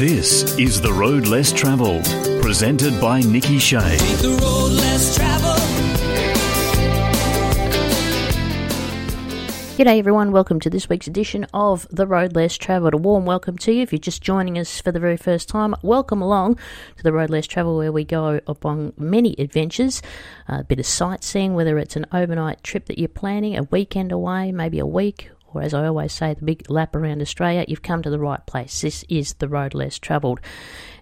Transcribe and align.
This 0.00 0.56
is 0.56 0.80
The 0.80 0.94
Road 0.94 1.26
Less 1.26 1.52
Travelled, 1.52 2.06
presented 2.40 2.98
by 3.02 3.20
Nikki 3.20 3.58
Shea. 3.58 3.98
The 4.22 4.38
road 4.40 4.72
less 4.72 5.14
traveled. 5.14 5.58
G'day 9.76 9.98
everyone, 9.98 10.32
welcome 10.32 10.58
to 10.60 10.70
this 10.70 10.88
week's 10.88 11.06
edition 11.06 11.46
of 11.52 11.86
The 11.90 12.06
Road 12.06 12.34
Less 12.34 12.56
Travelled. 12.56 12.94
A 12.94 12.96
warm 12.96 13.26
welcome 13.26 13.58
to 13.58 13.72
you. 13.72 13.82
If 13.82 13.92
you're 13.92 13.98
just 13.98 14.22
joining 14.22 14.58
us 14.58 14.80
for 14.80 14.90
the 14.90 15.00
very 15.00 15.18
first 15.18 15.50
time, 15.50 15.74
welcome 15.82 16.22
along 16.22 16.58
to 16.96 17.02
The 17.02 17.12
Road 17.12 17.28
Less 17.28 17.46
Travelled 17.46 17.76
where 17.76 17.92
we 17.92 18.04
go 18.04 18.40
upon 18.46 18.94
many 18.96 19.34
adventures, 19.38 20.00
a 20.48 20.64
bit 20.64 20.80
of 20.80 20.86
sightseeing, 20.86 21.52
whether 21.52 21.78
it's 21.78 21.96
an 21.96 22.06
overnight 22.10 22.64
trip 22.64 22.86
that 22.86 22.98
you're 22.98 23.08
planning, 23.08 23.54
a 23.54 23.64
weekend 23.64 24.12
away, 24.12 24.50
maybe 24.50 24.78
a 24.78 24.86
week, 24.86 25.30
or 25.52 25.62
as 25.62 25.74
I 25.74 25.86
always 25.86 26.12
say, 26.12 26.34
the 26.34 26.44
big 26.44 26.70
lap 26.70 26.94
around 26.94 27.20
Australia, 27.22 27.64
you've 27.66 27.82
come 27.82 28.02
to 28.02 28.10
the 28.10 28.18
right 28.18 28.44
place. 28.46 28.80
This 28.80 29.04
is 29.08 29.34
The 29.34 29.48
Road 29.48 29.74
Less 29.74 29.98
Travelled. 29.98 30.40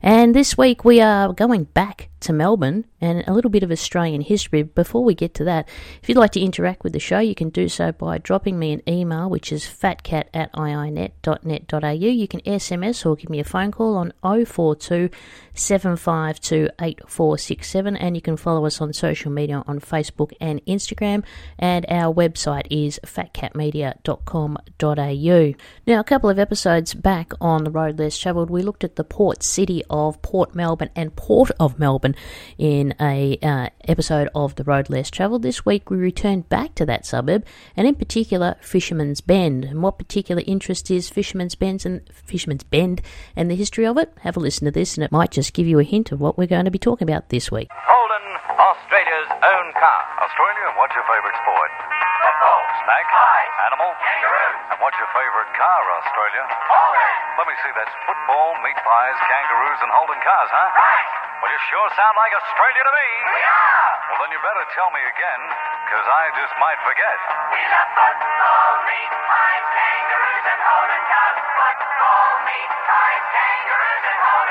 And 0.03 0.35
this 0.35 0.57
week 0.57 0.85
we 0.85 1.01
are 1.01 1.33
going 1.33 1.65
back 1.65 2.09
to 2.21 2.33
Melbourne 2.33 2.85
and 3.01 3.23
a 3.27 3.33
little 3.33 3.51
bit 3.51 3.63
of 3.63 3.71
Australian 3.71 4.23
history. 4.23 4.63
Before 4.63 5.05
we 5.05 5.15
get 5.15 5.35
to 5.35 5.45
that, 5.45 5.69
if 6.03 6.09
you'd 6.09 6.19
like 6.19 6.33
to 6.33 6.41
interact 6.41 6.83
with 6.83 6.93
the 6.93 6.99
show, 6.99 7.21
you 7.21 7.35
can 7.35 7.51
do 7.51 7.69
so 7.69 7.93
by 7.93 8.19
dropping 8.19 8.59
me 8.59 8.73
an 8.73 8.83
email, 8.89 9.31
which 9.31 9.53
is 9.53 9.65
fatcat 9.65 10.25
at 10.35 10.53
iinet.net.au. 10.53 11.91
You 11.91 12.29
can 12.29 12.41
SMS 12.41 13.07
or 13.07 13.17
give 13.17 13.31
me 13.31 13.41
a 13.41 13.45
phone 13.45 13.71
call 13.71 13.97
on 13.97 14.13
042 14.23 15.11
752 15.55 16.69
8467, 16.81 17.97
and 17.97 18.17
you 18.17 18.23
can 18.23 18.37
follow 18.37 18.67
us 18.67 18.81
on 18.81 18.93
social 18.93 19.31
media 19.31 19.63
on 19.67 19.81
Facebook 19.81 20.33
and 20.41 20.65
Instagram. 20.67 21.25
And 21.59 21.87
our 21.89 22.13
website 22.13 22.67
is 22.71 23.01
fatcatmedia.com.au. 23.05 25.55
Now, 25.87 26.01
a 26.01 26.05
couple 26.05 26.31
of 26.31 26.39
episodes 26.39 26.95
back 26.95 27.33
on 27.41 27.65
the 27.65 27.71
road 27.71 27.99
less 27.99 28.19
travelled, 28.19 28.51
we 28.51 28.63
looked 28.63 28.85
at 28.85 28.97
the 28.97 29.05
port 29.05 29.43
city 29.43 29.83
of 29.91 30.21
Port 30.23 30.55
Melbourne 30.55 30.91
and 30.95 31.15
Port 31.17 31.51
of 31.59 31.79
Melbourne 31.79 32.15
in 32.57 32.95
a 33.01 33.39
uh, 33.43 33.69
episode 33.87 34.29
of 34.35 34.55
the 34.57 34.65
road 34.65 34.91
less 34.91 35.11
travelled. 35.11 35.43
This 35.43 35.65
week 35.65 35.91
we 35.91 35.97
returned 35.97 36.49
back 36.49 36.75
to 36.77 36.87
that 36.87 37.07
suburb, 37.07 37.45
and 37.77 37.87
in 37.87 37.95
particular 37.95 38.57
Fisherman's 38.61 39.21
Bend. 39.21 39.65
And 39.65 39.83
what 39.83 39.99
particular 39.99 40.43
interest 40.47 40.91
is 40.91 41.09
Fisherman's 41.09 41.55
Bend 41.55 41.85
and 41.85 42.03
Fisherman's 42.13 42.65
Bend 42.65 43.03
and 43.37 43.51
the 43.51 43.57
history 43.57 43.87
of 43.87 43.99
it? 43.99 44.13
Have 44.21 44.37
a 44.37 44.41
listen 44.41 44.65
to 44.65 44.71
this, 44.71 44.97
and 44.97 45.05
it 45.05 45.13
might 45.13 45.31
just 45.31 45.53
give 45.53 45.67
you 45.67 45.79
a 45.79 45.85
hint 45.85 46.13
of 46.13 46.21
what 46.21 46.39
we're 46.39 46.47
going 46.47 46.65
to 46.65 46.71
be 46.71 46.79
talking 46.79 47.09
about 47.09 47.29
this 47.29 47.51
week. 47.51 47.69
Holden, 47.73 48.27
Australia's 48.49 49.31
own 49.31 49.73
car. 49.75 50.01
Australia, 50.23 50.75
what's 50.79 50.95
your 50.95 51.05
favorite 51.05 51.35
sport? 51.43 51.98
Football. 52.19 52.61
Snack? 52.85 53.07
Pies. 53.09 53.53
Animal? 53.69 53.91
And 53.95 54.79
what's 54.83 54.99
your 54.99 55.11
favorite 55.15 55.51
car, 55.55 55.83
Australia? 56.03 56.45
Holden. 56.47 57.15
Let 57.39 57.47
me 57.47 57.55
see, 57.63 57.73
that's 57.75 57.95
football, 58.07 58.59
meat 58.63 58.79
pies, 58.83 59.19
kangaroos, 59.31 59.81
and 59.83 59.91
Holden 59.95 60.21
cars, 60.23 60.51
huh? 60.51 60.69
Right. 60.75 61.09
Well, 61.39 61.51
you 61.55 61.61
sure 61.71 61.87
sound 61.95 62.15
like 62.19 62.35
Australia 62.35 62.83
to 62.83 62.93
me. 62.99 63.09
We 63.31 63.43
are. 63.47 63.91
Well, 64.11 64.19
then 64.27 64.31
you 64.35 64.41
better 64.43 64.67
tell 64.75 64.91
me 64.91 65.03
again, 65.07 65.41
because 65.87 66.07
I 66.07 66.23
just 66.35 66.55
might 66.59 66.81
forget. 66.83 67.19
We 67.55 67.63
love 67.71 67.91
football, 67.95 68.71
meat 68.91 69.13
pies, 69.31 69.65
kangaroos, 69.79 70.47
and 70.51 70.61
Holden 70.67 71.03
cars. 71.07 71.39
Football, 71.39 72.31
meat 72.43 72.73
pies, 72.91 73.25
kangaroos, 73.31 74.05
and 74.11 74.19
Holden 74.19 74.48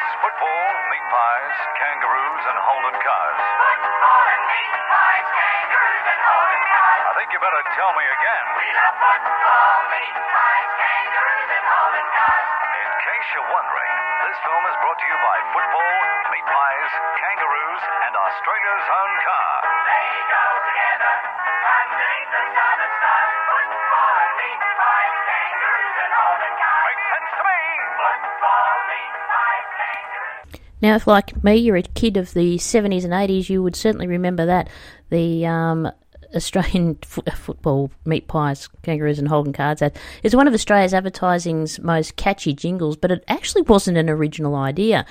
football, 0.00 0.64
meat 0.88 1.06
pies, 1.12 1.56
kangaroos, 1.76 2.44
and 2.48 2.58
Holden 2.64 2.96
cars. 2.96 3.40
Football 3.60 4.24
and 4.24 4.42
meat 4.48 4.72
pies, 4.88 5.28
kangaroos, 5.36 6.06
and 6.08 6.22
Holden 6.32 6.62
cars. 6.64 7.02
I 7.02 7.12
think 7.20 7.28
you 7.36 7.40
better 7.44 7.60
tell 7.76 7.92
me 7.92 8.04
again. 8.08 8.44
We 8.56 8.68
love 8.72 8.96
football, 8.96 9.76
meat 9.92 10.16
pies, 10.16 10.70
kangaroos, 10.80 11.50
and 11.52 11.66
Holden 11.68 12.08
cars. 12.08 12.46
In 12.72 12.88
case 13.04 13.26
you're 13.36 13.52
wondering, 13.52 13.92
this 14.32 14.38
film 14.40 14.64
is 14.64 14.76
brought 14.80 14.96
to 14.96 15.06
you 15.12 15.18
by 15.20 15.36
football, 15.52 15.96
meat 16.32 16.46
pies, 16.48 16.90
kangaroos, 17.20 17.82
and 18.08 18.12
Australia's 18.16 18.88
own 18.96 19.12
car. 19.28 19.52
They 19.76 20.08
go 20.24 20.46
together 20.72 21.14
underneath 21.68 22.30
the 22.32 22.44
southern 22.48 22.92
star. 22.96 23.41
Now, 30.82 30.96
if 30.96 31.06
like 31.06 31.42
me, 31.44 31.54
you're 31.56 31.76
a 31.76 31.82
kid 31.82 32.16
of 32.16 32.34
the 32.34 32.56
70s 32.56 33.04
and 33.04 33.12
80s, 33.12 33.48
you 33.48 33.62
would 33.62 33.76
certainly 33.76 34.08
remember 34.08 34.46
that. 34.46 34.68
The 35.10 35.46
um, 35.46 35.90
Australian 36.34 36.96
fo- 37.04 37.51
football 37.62 37.92
meat 38.04 38.26
pies, 38.26 38.68
kangaroos, 38.82 39.20
and 39.20 39.28
Holden 39.28 39.52
cards 39.52 39.82
ad 39.82 39.96
is 40.24 40.34
one 40.34 40.48
of 40.48 40.54
Australia's 40.54 40.92
advertising's 40.92 41.78
most 41.78 42.16
catchy 42.16 42.52
jingles, 42.52 42.96
but 42.96 43.12
it 43.12 43.22
actually 43.28 43.62
wasn't 43.62 43.98
an 43.98 44.10
original 44.10 44.56
idea. 44.56 45.06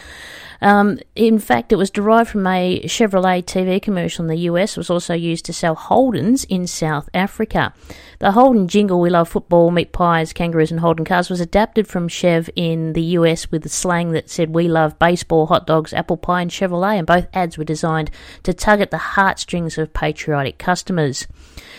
Um, 0.62 1.00
in 1.16 1.40
fact, 1.40 1.72
it 1.72 1.78
was 1.78 1.90
derived 1.90 2.30
from 2.30 2.46
a 2.46 2.82
Chevrolet 2.82 3.44
TV 3.44 3.82
commercial 3.82 4.26
in 4.26 4.30
the 4.30 4.44
US. 4.50 4.72
It 4.72 4.78
was 4.78 4.90
also 4.90 5.14
used 5.14 5.46
to 5.46 5.54
sell 5.54 5.76
Holdens 5.78 6.46
in 6.50 6.68
South 6.68 7.10
Africa. 7.14 7.74
The 8.20 8.34
Holden 8.34 8.68
jingle, 8.68 9.00
We 9.00 9.10
Love 9.10 9.30
Football, 9.30 9.72
Meat 9.72 9.94
Pies, 9.94 10.34
Kangaroos, 10.34 10.72
and 10.72 10.82
Holden 10.82 11.06
Cars, 11.06 11.30
was 11.30 11.40
adapted 11.40 11.88
from 11.88 12.10
Chev 12.10 12.50
in 12.56 12.94
the 12.94 13.18
US 13.18 13.50
with 13.50 13.64
the 13.64 13.70
slang 13.70 14.12
that 14.12 14.30
said, 14.30 14.54
We 14.54 14.68
love 14.68 15.00
baseball, 15.00 15.48
hot 15.48 15.66
dogs, 15.66 15.94
apple 15.94 16.18
pie, 16.18 16.42
and 16.42 16.52
Chevrolet, 16.52 16.98
and 16.98 17.08
both 17.08 17.28
ads 17.34 17.58
were 17.58 17.64
designed 17.64 18.12
to 18.44 18.54
tug 18.54 18.82
at 18.82 18.92
the 18.92 18.98
heartstrings 18.98 19.78
of 19.78 19.94
patriotic 19.94 20.60
customers. 20.60 21.28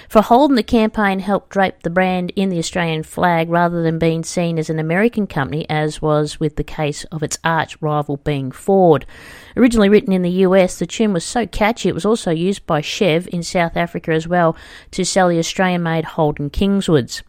For 0.08 0.20
Holden, 0.20 0.58
the 0.62 0.66
campaign 0.66 1.18
helped 1.18 1.48
drape 1.48 1.82
the 1.82 1.90
brand 1.90 2.32
in 2.36 2.48
the 2.48 2.58
Australian 2.60 3.02
flag 3.02 3.50
rather 3.50 3.82
than 3.82 3.98
being 3.98 4.22
seen 4.22 4.60
as 4.60 4.70
an 4.70 4.78
American 4.78 5.26
company, 5.26 5.66
as 5.68 6.00
was 6.00 6.38
with 6.38 6.54
the 6.54 6.62
case 6.62 7.02
of 7.06 7.20
its 7.20 7.36
arch 7.42 7.76
rival 7.82 8.18
being 8.18 8.52
Ford. 8.52 9.04
Originally 9.56 9.88
written 9.88 10.12
in 10.12 10.22
the 10.22 10.46
US, 10.46 10.78
the 10.78 10.86
tune 10.86 11.12
was 11.12 11.24
so 11.24 11.48
catchy 11.48 11.88
it 11.88 11.96
was 11.96 12.06
also 12.06 12.30
used 12.30 12.64
by 12.64 12.80
Chev 12.80 13.28
in 13.32 13.42
South 13.42 13.76
Africa 13.76 14.12
as 14.12 14.28
well 14.28 14.56
to 14.92 15.04
sell 15.04 15.28
the 15.28 15.40
Australian 15.40 15.82
made 15.82 16.04
Holden 16.04 16.48
Kingswoods. 16.48 17.24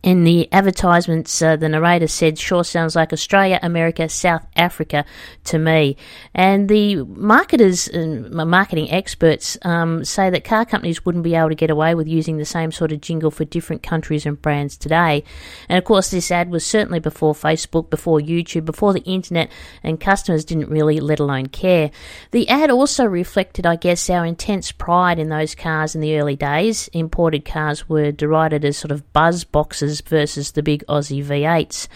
In 0.00 0.22
the 0.22 0.48
advertisements, 0.52 1.42
uh, 1.42 1.56
the 1.56 1.68
narrator 1.68 2.06
said, 2.06 2.38
Sure 2.38 2.62
sounds 2.62 2.94
like 2.94 3.12
Australia, 3.12 3.58
America, 3.62 4.08
South 4.08 4.46
Africa 4.54 5.04
to 5.44 5.58
me. 5.58 5.96
And 6.32 6.68
the 6.68 7.02
marketers 7.02 7.88
and 7.88 8.30
marketing 8.30 8.92
experts 8.92 9.58
um, 9.62 10.04
say 10.04 10.30
that 10.30 10.44
car 10.44 10.64
companies 10.64 11.04
wouldn't 11.04 11.24
be 11.24 11.34
able 11.34 11.48
to 11.48 11.56
get 11.56 11.70
away 11.70 11.96
with 11.96 12.06
using 12.06 12.36
the 12.36 12.44
same 12.44 12.70
sort 12.70 12.92
of 12.92 13.00
jingle 13.00 13.32
for 13.32 13.44
different 13.44 13.82
countries 13.82 14.24
and 14.24 14.40
brands 14.40 14.76
today. 14.76 15.24
And 15.68 15.78
of 15.78 15.84
course, 15.84 16.10
this 16.10 16.30
ad 16.30 16.50
was 16.50 16.64
certainly 16.64 17.00
before 17.00 17.34
Facebook, 17.34 17.90
before 17.90 18.20
YouTube, 18.20 18.66
before 18.66 18.92
the 18.92 19.02
internet, 19.02 19.50
and 19.82 20.00
customers 20.00 20.44
didn't 20.44 20.70
really, 20.70 21.00
let 21.00 21.18
alone 21.18 21.46
care. 21.46 21.90
The 22.30 22.48
ad 22.48 22.70
also 22.70 23.04
reflected, 23.04 23.66
I 23.66 23.74
guess, 23.74 24.08
our 24.08 24.24
intense 24.24 24.70
pride 24.70 25.18
in 25.18 25.28
those 25.28 25.56
cars 25.56 25.96
in 25.96 26.00
the 26.00 26.18
early 26.20 26.36
days. 26.36 26.88
Imported 26.92 27.44
cars 27.44 27.88
were 27.88 28.12
derided 28.12 28.64
as 28.64 28.76
sort 28.76 28.92
of 28.92 29.12
buzz 29.12 29.42
boxes 29.42 29.87
versus 30.08 30.52
the 30.52 30.62
big 30.62 30.84
Aussie 30.86 31.24
V8s. 31.24 31.88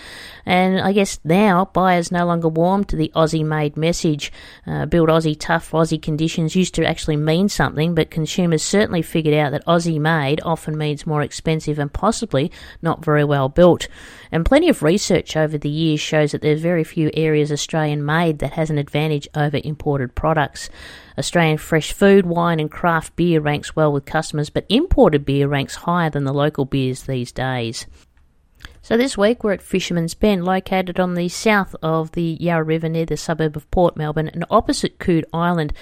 And 0.45 0.81
I 0.81 0.93
guess 0.93 1.21
now 1.25 1.67
buyers 1.67 2.11
no 2.11 2.27
longer 2.27 2.49
warm 2.49 2.85
to 2.85 2.97
the 2.97 3.13
Aussie 3.15 3.45
made 3.45 3.77
message. 3.77 4.33
Uh, 4.67 4.87
build 4.87 5.09
Aussie 5.09 5.39
tough 5.39 5.71
Aussie 5.71 6.01
conditions 6.01 6.57
used 6.57 6.75
to 6.75 6.87
actually 6.87 7.17
mean 7.17 7.49
something, 7.49 7.95
but 7.95 8.11
consumers 8.11 8.63
certainly 8.63 9.03
figured 9.03 9.35
out 9.35 9.53
that 9.53 9.65
Aussie 9.67 10.01
made 10.01 10.41
often 10.45 10.77
means 10.77 11.07
more 11.07 11.23
expensive 11.23 11.79
and 11.79 11.93
possibly 11.93 12.51
not 12.81 13.05
very 13.05 13.25
well 13.25 13.49
built. 13.49 13.89
And 14.31 14.45
plenty 14.45 14.69
of 14.69 14.83
research 14.83 15.37
over 15.37 15.59
the 15.59 15.69
years 15.69 16.01
shows 16.01 16.33
that 16.33 16.43
there's 16.43 16.61
very 16.61 16.85
few 16.85 17.11
areas 17.15 17.53
Australian 17.53 18.05
made 18.05 18.39
that 18.41 18.55
has 18.55 18.71
an 18.71 18.79
advantage 18.79 19.29
over 19.35 19.61
imported 19.63 20.15
products. 20.15 20.71
Australian 21.19 21.59
fresh 21.59 21.93
food, 21.93 22.27
wine, 22.27 22.59
and 22.59 22.71
craft 22.71 23.15
beer 23.17 23.41
ranks 23.41 23.77
well 23.77 23.93
with 23.93 24.05
customers, 24.05 24.51
but 24.51 24.67
imported 24.69 25.25
beer 25.25 25.47
ranks 25.47 25.75
higher 25.75 26.11
than 26.11 26.25
the 26.25 26.33
local 26.33 26.65
beers 26.65 27.03
these 27.03 27.33
days. 27.33 27.87
So 28.85 28.97
this 28.97 29.17
week 29.17 29.45
we're 29.45 29.53
at 29.53 29.63
Fisherman's 29.63 30.15
Bend, 30.15 30.45
located 30.45 30.99
on 30.99 31.15
the 31.15 31.29
south 31.29 31.77
of 31.85 32.11
the 32.13 32.37
Yarra 32.41 32.65
River 32.65 32.89
near 32.89 33.07
the 33.07 33.17
suburb 33.17 33.57
of 33.57 33.71
Port 33.71 33.97
Melbourne 33.97 34.27
and 34.27 34.45
opposite 34.51 34.99
Coode 34.99 35.25
Island. 35.33 35.73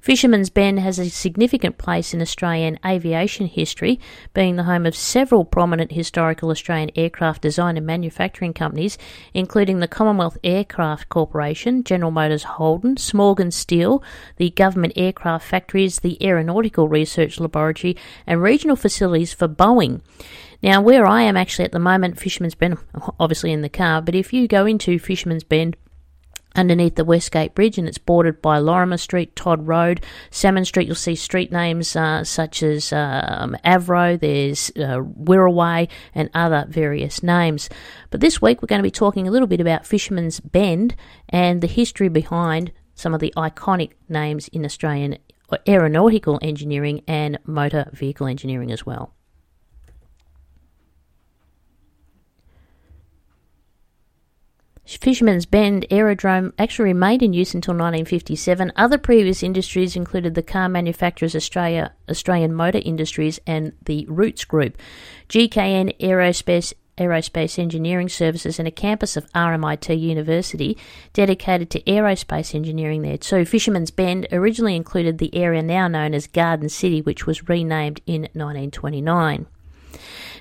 Fisherman's 0.00 0.48
Bend 0.48 0.80
has 0.80 0.98
a 0.98 1.10
significant 1.10 1.76
place 1.76 2.14
in 2.14 2.22
Australian 2.22 2.78
aviation 2.82 3.44
history, 3.44 4.00
being 4.32 4.56
the 4.56 4.62
home 4.62 4.86
of 4.86 4.96
several 4.96 5.44
prominent 5.44 5.92
historical 5.92 6.48
Australian 6.50 6.90
aircraft 6.96 7.42
design 7.42 7.76
and 7.76 7.84
manufacturing 7.84 8.54
companies, 8.54 8.96
including 9.34 9.80
the 9.80 9.86
Commonwealth 9.86 10.38
Aircraft 10.42 11.10
Corporation, 11.10 11.84
General 11.84 12.10
Motors 12.10 12.44
Holden, 12.44 12.96
Smorgon 12.96 13.52
Steel, 13.52 14.02
the 14.38 14.48
government 14.48 14.94
aircraft 14.96 15.46
factories, 15.46 16.00
the 16.00 16.16
Aeronautical 16.26 16.88
Research 16.88 17.38
Laboratory, 17.38 17.98
and 18.26 18.40
regional 18.40 18.76
facilities 18.76 19.34
for 19.34 19.46
Boeing. 19.46 20.00
Now, 20.62 20.80
where 20.80 21.06
I 21.06 21.22
am 21.22 21.36
actually 21.36 21.66
at 21.66 21.72
the 21.72 21.78
moment, 21.78 22.18
Fisherman's 22.18 22.54
Bend, 22.54 22.78
obviously 23.20 23.52
in 23.52 23.62
the 23.62 23.68
car, 23.68 24.02
but 24.02 24.14
if 24.14 24.32
you 24.32 24.48
go 24.48 24.66
into 24.66 24.98
Fisherman's 24.98 25.44
Bend, 25.44 25.76
underneath 26.56 26.94
the 26.94 27.04
Westgate 27.04 27.54
Bridge, 27.54 27.78
and 27.78 27.86
it's 27.86 27.98
bordered 27.98 28.40
by 28.42 28.58
Lorimer 28.58 28.96
Street, 28.96 29.36
Todd 29.36 29.66
Road, 29.66 30.02
Salmon 30.30 30.64
Street. 30.64 30.86
You'll 30.86 30.96
see 30.96 31.14
street 31.14 31.52
names 31.52 31.94
uh, 31.94 32.24
such 32.24 32.62
as 32.62 32.92
um, 32.92 33.56
Avro, 33.64 34.18
there's 34.18 34.70
uh, 34.70 35.00
Wirraway, 35.00 35.88
and 36.14 36.30
other 36.34 36.66
various 36.68 37.22
names. 37.22 37.68
But 38.10 38.20
this 38.20 38.40
week 38.40 38.62
we're 38.62 38.66
going 38.66 38.80
to 38.80 38.82
be 38.82 38.90
talking 38.90 39.28
a 39.28 39.30
little 39.30 39.48
bit 39.48 39.60
about 39.60 39.86
Fisherman's 39.86 40.40
Bend 40.40 40.96
and 41.28 41.60
the 41.60 41.66
history 41.66 42.08
behind 42.08 42.72
some 42.94 43.14
of 43.14 43.20
the 43.20 43.34
iconic 43.36 43.92
names 44.08 44.48
in 44.48 44.64
Australian 44.64 45.18
aeronautical 45.68 46.38
engineering 46.42 47.02
and 47.06 47.38
motor 47.44 47.88
vehicle 47.92 48.26
engineering 48.26 48.72
as 48.72 48.84
well. 48.84 49.15
Fisherman's 54.86 55.46
Bend 55.46 55.84
Aerodrome 55.90 56.52
actually 56.58 56.84
remained 56.84 57.22
in 57.22 57.32
use 57.32 57.54
until 57.54 57.74
1957. 57.74 58.72
Other 58.76 58.98
previous 58.98 59.42
industries 59.42 59.96
included 59.96 60.34
the 60.34 60.42
car 60.42 60.68
manufacturers 60.68 61.34
Australia, 61.34 61.92
Australian 62.08 62.54
Motor 62.54 62.80
Industries, 62.84 63.40
and 63.46 63.72
the 63.84 64.06
Rootes 64.08 64.44
Group. 64.44 64.78
GKN 65.28 65.98
Aerospace 65.98 66.72
Aerospace 66.98 67.58
Engineering 67.58 68.08
Services 68.08 68.58
and 68.58 68.66
a 68.66 68.70
campus 68.70 69.16
of 69.16 69.30
RMIT 69.32 70.00
University 70.00 70.78
dedicated 71.12 71.68
to 71.70 71.82
aerospace 71.82 72.54
engineering 72.54 73.02
there 73.02 73.18
too. 73.18 73.44
Fisherman's 73.44 73.90
Bend 73.90 74.26
originally 74.32 74.76
included 74.76 75.18
the 75.18 75.34
area 75.34 75.62
now 75.62 75.88
known 75.88 76.14
as 76.14 76.26
Garden 76.26 76.70
City, 76.70 77.02
which 77.02 77.26
was 77.26 77.48
renamed 77.48 78.00
in 78.06 78.22
1929. 78.32 79.46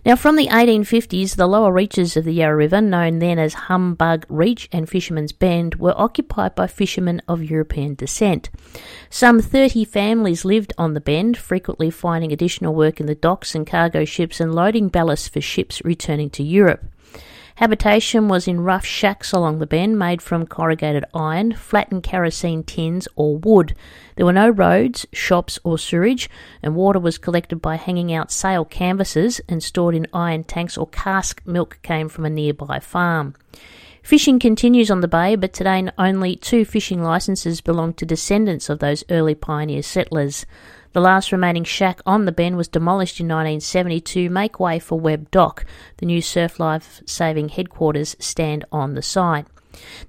Now, 0.06 0.16
from 0.16 0.36
the 0.36 0.50
1850s, 0.50 1.36
the 1.36 1.48
lower 1.48 1.74
reaches 1.74 2.16
of 2.16 2.26
the 2.26 2.34
Yarra 2.34 2.56
River, 2.56 2.80
known 2.80 3.18
then 3.18 3.40
as 3.40 3.56
Humbug 3.56 4.24
Reach 4.30 4.70
and 4.72 4.88
Fisherman's 4.88 5.32
Bend, 5.32 5.76
were 5.76 6.00
occupied 6.00 6.54
by 6.54 6.68
fishermen 6.68 7.24
of 7.28 7.44
European 7.44 7.96
descent. 7.96 8.52
Some 9.10 9.42
30 9.42 9.84
families 9.84 10.46
lived 10.46 10.74
on 10.78 10.94
the 10.94 11.02
bend, 11.02 11.38
frequently 11.38 11.90
finding 11.90 12.32
additional 12.32 12.76
work 12.76 13.00
in 13.00 13.08
the 13.08 13.16
docks 13.16 13.56
and 13.56 13.66
cargo 13.66 14.06
ships 14.06 14.40
and 14.40 14.54
loading 14.54 14.90
ballast 14.90 15.34
for 15.34 15.42
ships 15.42 15.84
returning 15.84 16.30
to 16.30 16.44
Europe. 16.44 16.86
Habitation 17.56 18.28
was 18.28 18.50
in 18.50 18.60
rough 18.60 18.86
shacks 18.86 19.32
along 19.32 19.60
the 19.60 19.66
bend 19.66 19.98
made 19.98 20.22
from 20.22 20.46
corrugated 20.46 21.06
iron, 21.14 21.54
flattened 21.54 22.04
kerosene 22.04 22.64
tins, 22.64 23.08
or 23.16 23.38
wood. 23.38 23.74
There 24.18 24.26
were 24.26 24.34
no 24.34 24.50
roads, 24.50 25.06
shops, 25.14 25.58
or 25.64 25.80
sewerage, 25.80 26.30
and 26.62 26.76
water 26.76 27.00
was 27.00 27.18
collected 27.18 27.62
by 27.62 27.78
hanging 27.78 28.12
out 28.12 28.30
sail 28.30 28.66
canvases 28.66 29.40
and 29.48 29.64
stored 29.64 29.96
in 29.96 30.06
iron 30.12 30.44
tanks 30.44 30.78
or 30.78 30.88
cask 30.88 31.42
milk 31.46 31.80
came 31.82 32.10
from 32.10 32.26
a 32.26 32.30
nearby 32.30 32.80
farm. 32.80 33.36
Fishing 34.04 34.38
continues 34.38 34.92
on 34.92 35.00
the 35.00 35.08
bay, 35.08 35.38
but 35.38 35.54
today 35.54 35.90
only 35.98 36.36
two 36.36 36.66
fishing 36.66 37.02
licenses 37.02 37.62
belong 37.62 37.94
to 37.94 38.06
descendants 38.06 38.70
of 38.70 38.80
those 38.80 39.06
early 39.10 39.34
pioneer 39.34 39.82
settlers. 39.82 40.46
The 40.96 41.02
last 41.02 41.34
remaining 41.34 41.66
shack 41.66 42.00
on 42.06 42.24
the 42.24 42.32
bend 42.32 42.56
was 42.56 42.70
demolished 42.70 43.20
in 43.20 43.28
1970 43.28 44.00
to 44.00 44.30
make 44.30 44.62
way 44.62 44.80
for 44.80 44.98
Webb 44.98 45.30
Dock. 45.30 45.66
The 45.98 46.06
new 46.06 46.22
surf 46.22 46.58
life 46.58 47.02
saving 47.06 47.50
headquarters 47.50 48.16
stand 48.18 48.64
on 48.72 48.94
the 48.94 49.02
site. 49.02 49.46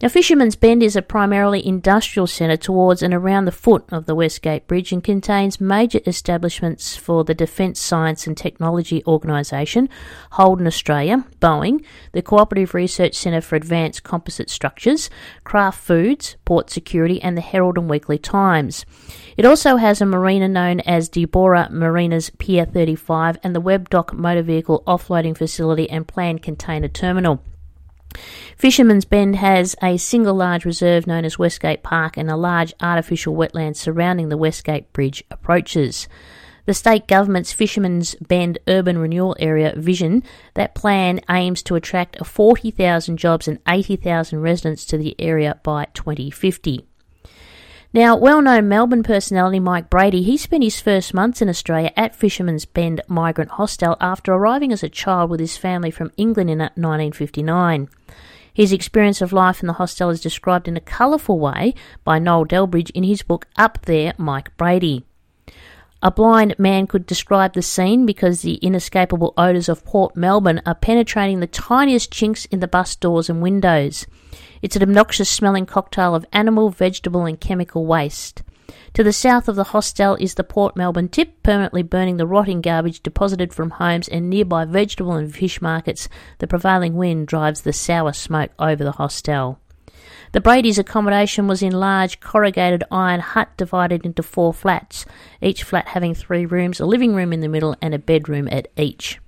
Now, 0.03 0.09
Fisherman's 0.09 0.57
Bend 0.57 0.83
is 0.83 0.95
a 0.95 1.03
primarily 1.03 1.67
industrial 1.67 2.27
centre 2.27 2.57
towards 2.57 3.03
and 3.03 3.15
around 3.15 3.47
the 3.47 3.53
foot 3.53 3.85
of 3.91 4.07
the 4.07 4.15
Westgate 4.15 4.67
Bridge 4.67 4.93
and 4.93 5.03
contains 5.03 5.61
major 5.61 6.01
establishments 6.07 6.97
for 6.97 7.25
the 7.25 7.35
Defence 7.35 7.81
Science 7.81 8.27
and 8.27 8.37
Technology 8.37 9.03
Organisation, 9.07 9.89
Holden 10.33 10.67
Australia, 10.67 11.25
Boeing, 11.41 11.85
the 12.13 12.23
Cooperative 12.23 12.75
Research 12.75 13.15
Centre 13.15 13.41
for 13.41 13.57
Advanced 13.57 14.03
Composite 14.03 14.51
Structures, 14.51 15.09
Kraft 15.45 15.81
Foods, 15.81 16.37
Port 16.45 16.69
Security, 16.69 17.23
and 17.23 17.37
the 17.37 17.43
Herald 17.43 17.79
and 17.79 17.89
Weekly 17.89 18.19
Times. 18.19 18.85
It 19.37 19.47
also 19.47 19.77
has 19.77 20.01
a 20.01 20.07
marina 20.07 20.49
known 20.49 20.81
as 20.81 21.09
d'Albora 21.09 21.71
Marinas 21.71 22.31
Pier 22.31 22.67
35 22.67 23.39
and 23.43 23.55
the 23.55 23.61
Webb 23.61 23.89
Dock 23.89 24.13
motor 24.13 24.43
vehicle 24.43 24.83
offloading 24.87 25.37
facility 25.37 25.89
and 25.89 26.07
planned 26.07 26.43
container 26.43 26.89
terminal. 26.89 27.43
Fisherman's 28.57 29.05
Bend 29.05 29.37
has 29.37 29.77
a 29.83 29.97
single 29.97 30.35
large 30.35 30.65
reserve 30.65 31.07
known 31.07 31.25
as 31.25 31.39
Westgate 31.39 31.83
Park 31.83 32.17
and 32.17 32.31
a 32.31 32.37
large 32.37 32.73
artificial 32.81 33.35
wetland 33.35 33.77
surrounding 33.77 34.29
the 34.29 34.37
Westgate 34.37 34.93
Bridge 34.93 35.23
approaches. 35.31 36.09
The 36.67 36.75
state 36.75 37.07
government's 37.07 37.53
Fisherman's 37.53 38.17
Bend 38.17 38.59
Urban 38.67 38.99
Renewal 38.99 39.37
Area 39.39 39.73
vision, 39.77 40.25
that 40.55 40.75
plan 40.75 41.21
aims 41.31 41.63
to 41.63 41.77
attract 41.77 42.27
40,000 42.27 43.17
jobs 43.17 43.47
and 43.47 43.61
80,000 43.69 44.41
residents 44.41 44.85
to 44.87 44.99
the 44.99 45.15
area 45.21 45.61
by 45.63 45.87
2050. 45.95 46.85
Now, 47.97 48.15
well 48.15 48.43
known 48.43 48.69
Melbourne 48.69 49.03
personality 49.03 49.59
Mike 49.59 49.89
Brady, 49.89 50.23
he 50.23 50.37
spent 50.37 50.63
his 50.63 50.83
first 50.83 51.15
months 51.15 51.41
in 51.41 51.49
Australia 51.49 51.91
at 51.97 52.15
Fisherman's 52.15 52.67
Bend 52.67 53.01
Migrant 53.09 53.53
Hostel 53.53 53.97
after 54.03 54.35
arriving 54.35 54.71
as 54.71 54.83
a 54.83 54.91
child 54.91 55.31
with 55.31 55.41
his 55.41 55.57
family 55.57 55.91
from 55.91 56.13
England 56.19 56.51
in 56.51 56.59
1959. 56.59 57.89
His 58.53 58.71
experience 58.71 59.23
of 59.23 59.33
life 59.33 59.63
in 59.63 59.67
the 59.67 59.73
hostel 59.73 60.11
is 60.11 60.21
described 60.21 60.69
in 60.69 60.77
a 60.77 60.81
colourful 60.81 61.39
way 61.39 61.73
by 62.05 62.19
Noel 62.19 62.45
Delbridge 62.45 62.91
in 62.91 63.03
his 63.03 63.23
book 63.23 63.47
Up 63.57 63.79
There, 63.87 64.13
Mike 64.19 64.55
Brady. 64.59 65.07
A 66.03 66.11
blind 66.11 66.55
man 66.59 66.87
could 66.87 67.07
describe 67.07 67.55
the 67.55 67.63
scene 67.63 68.05
because 68.05 68.43
the 68.43 68.57
inescapable 68.57 69.33
odours 69.39 69.71
of 69.71 69.87
Port 69.87 70.15
Melbourne 70.15 70.61
are 70.67 70.75
penetrating 70.75 71.41
the 71.41 71.47
tiniest 71.47 72.11
chinks 72.11 72.45
in 72.45 72.61
the 72.61 72.69
bus 72.69 72.95
doors 72.95 73.31
and 73.31 73.41
windows. 73.41 74.07
It's 74.63 74.77
an 74.77 74.83
obnoxious 74.83 75.29
smelling 75.29 75.67
cocktail 75.67 76.15
of 76.15 76.27
animal, 76.33 76.71
vegetable, 76.71 77.25
and 77.25 77.41
chemical 77.41 77.87
waste. 77.87 78.43
To 78.95 79.05
the 79.05 79.13
south 79.13 79.49
of 79.49 79.57
the 79.57 79.65
hostel 79.65 80.17
is 80.17 80.35
the 80.35 80.45
Port 80.45 80.75
Melbourne 80.75 81.09
tip, 81.09 81.43
permanently 81.43 81.83
burning 81.83 82.17
the 82.17 82.27
rotting 82.27 82.63
garbage 82.63 83.03
deposited 83.03 83.53
from 83.53 83.71
homes 83.71 84.09
and 84.09 84.31
nearby 84.31 84.65
vegetable 84.65 85.13
and 85.13 85.35
fish 85.35 85.61
markets. 85.61 86.09
The 86.39 86.47
prevailing 86.47 86.97
wind 86.97 87.29
drives 87.29 87.61
the 87.61 87.73
sour 87.73 88.13
smoke 88.13 88.53
over 88.59 88.83
the 88.83 88.93
hostel. 88.93 89.61
The 90.33 90.41
Brady's 90.41 90.79
accommodation 90.79 91.47
was 91.47 91.63
in 91.63 91.73
large 91.73 92.21
corrugated 92.21 92.85
iron 92.91 93.21
hut 93.21 93.51
divided 93.57 94.05
into 94.05 94.23
four 94.23 94.53
flats, 94.53 95.07
each 95.41 95.63
flat 95.63 95.89
having 95.89 96.15
three 96.15 96.47
rooms, 96.47 96.81
a 96.81 96.87
living 96.87 97.15
room 97.15 97.33
in 97.33 97.41
the 97.41 97.49
middle, 97.49 97.77
and 97.81 97.95
a 97.95 97.99
bedroom 97.99 98.49
at 98.51 98.69
each. 98.77 99.19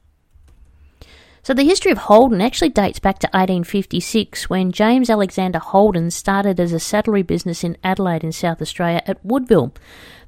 So 1.49 1.55
the 1.55 1.65
history 1.65 1.91
of 1.91 1.97
Holden 1.97 2.43
actually 2.43 2.69
dates 2.69 2.99
back 2.99 3.21
to 3.21 3.27
1856 3.29 4.51
when 4.51 4.71
James 4.71 5.09
Alexander 5.09 5.59
Holden 5.59 6.11
started 6.11 6.61
as 6.61 6.75
a 6.75 6.79
saddlery 6.79 7.23
business 7.23 7.65
in 7.65 7.79
Adelaide 7.83 8.23
in 8.23 8.33
South 8.33 8.61
Australia 8.61 9.01
at 9.07 9.25
Woodville. 9.25 9.73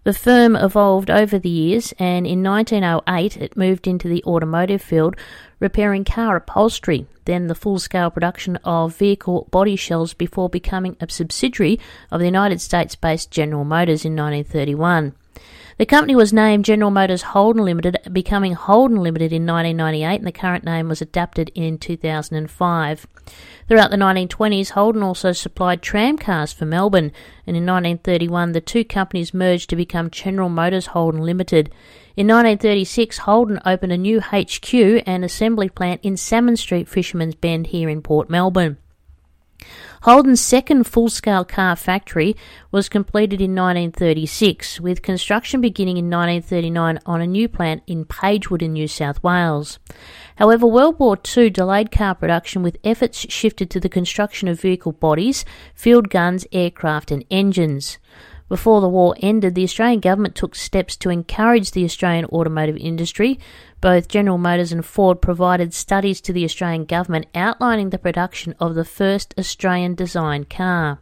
The 0.04 0.14
firm 0.14 0.56
evolved 0.56 1.10
over 1.10 1.38
the 1.38 1.50
years 1.50 1.92
and 1.98 2.26
in 2.26 2.42
1908 2.42 3.36
it 3.36 3.54
moved 3.54 3.86
into 3.86 4.08
the 4.08 4.24
automotive 4.24 4.80
field, 4.80 5.14
repairing 5.58 6.06
car 6.06 6.36
upholstery, 6.36 7.06
then 7.26 7.48
the 7.48 7.54
full 7.54 7.78
scale 7.78 8.10
production 8.10 8.56
of 8.64 8.96
vehicle 8.96 9.46
body 9.50 9.76
shells 9.76 10.14
before 10.14 10.48
becoming 10.48 10.96
a 11.00 11.10
subsidiary 11.10 11.78
of 12.10 12.20
the 12.20 12.26
United 12.28 12.62
States 12.62 12.94
based 12.94 13.30
General 13.30 13.66
Motors 13.66 14.06
in 14.06 14.16
1931. 14.16 15.14
The 15.80 15.86
company 15.86 16.14
was 16.14 16.30
named 16.30 16.66
General 16.66 16.90
Motors 16.90 17.22
Holden 17.22 17.64
Limited, 17.64 17.96
becoming 18.12 18.52
Holden 18.52 18.98
Limited 18.98 19.32
in 19.32 19.46
1998, 19.46 20.18
and 20.18 20.26
the 20.26 20.30
current 20.30 20.62
name 20.62 20.90
was 20.90 21.00
adapted 21.00 21.50
in 21.54 21.78
2005. 21.78 23.06
Throughout 23.66 23.90
the 23.90 23.96
1920s, 23.96 24.72
Holden 24.72 25.02
also 25.02 25.32
supplied 25.32 25.80
tram 25.80 26.18
cars 26.18 26.52
for 26.52 26.66
Melbourne, 26.66 27.12
and 27.46 27.56
in 27.56 27.64
1931 27.64 28.52
the 28.52 28.60
two 28.60 28.84
companies 28.84 29.32
merged 29.32 29.70
to 29.70 29.74
become 29.76 30.10
General 30.10 30.50
Motors 30.50 30.88
Holden 30.88 31.22
Limited. 31.22 31.70
In 32.14 32.26
1936, 32.26 33.16
Holden 33.16 33.58
opened 33.64 33.92
a 33.92 33.96
new 33.96 34.20
HQ 34.20 34.74
and 34.74 35.24
assembly 35.24 35.70
plant 35.70 36.02
in 36.02 36.18
Salmon 36.18 36.58
Street, 36.58 36.90
Fisherman's 36.90 37.36
Bend, 37.36 37.68
here 37.68 37.88
in 37.88 38.02
Port 38.02 38.28
Melbourne. 38.28 38.76
Holden's 40.04 40.40
second 40.40 40.84
full 40.84 41.10
scale 41.10 41.44
car 41.44 41.76
factory 41.76 42.34
was 42.70 42.88
completed 42.88 43.38
in 43.38 43.54
1936, 43.54 44.80
with 44.80 45.02
construction 45.02 45.60
beginning 45.60 45.98
in 45.98 46.06
1939 46.06 47.00
on 47.04 47.20
a 47.20 47.26
new 47.26 47.46
plant 47.46 47.82
in 47.86 48.06
Pagewood 48.06 48.62
in 48.62 48.72
New 48.72 48.88
South 48.88 49.22
Wales. 49.22 49.78
However, 50.36 50.66
World 50.66 50.98
War 50.98 51.18
II 51.36 51.50
delayed 51.50 51.92
car 51.92 52.14
production 52.14 52.62
with 52.62 52.78
efforts 52.82 53.26
shifted 53.30 53.68
to 53.70 53.80
the 53.80 53.90
construction 53.90 54.48
of 54.48 54.58
vehicle 54.58 54.92
bodies, 54.92 55.44
field 55.74 56.08
guns, 56.08 56.46
aircraft, 56.50 57.10
and 57.10 57.22
engines. 57.30 57.98
Before 58.50 58.80
the 58.80 58.88
war 58.88 59.14
ended, 59.22 59.54
the 59.54 59.62
Australian 59.62 60.00
government 60.00 60.34
took 60.34 60.56
steps 60.56 60.96
to 60.96 61.08
encourage 61.08 61.70
the 61.70 61.84
Australian 61.84 62.24
automotive 62.24 62.76
industry. 62.78 63.38
Both 63.80 64.08
General 64.08 64.38
Motors 64.38 64.72
and 64.72 64.84
Ford 64.84 65.22
provided 65.22 65.72
studies 65.72 66.20
to 66.22 66.32
the 66.32 66.44
Australian 66.44 66.84
government 66.84 67.26
outlining 67.32 67.90
the 67.90 67.98
production 67.98 68.56
of 68.58 68.74
the 68.74 68.84
first 68.84 69.34
Australian 69.38 69.94
designed 69.94 70.50
car. 70.50 70.98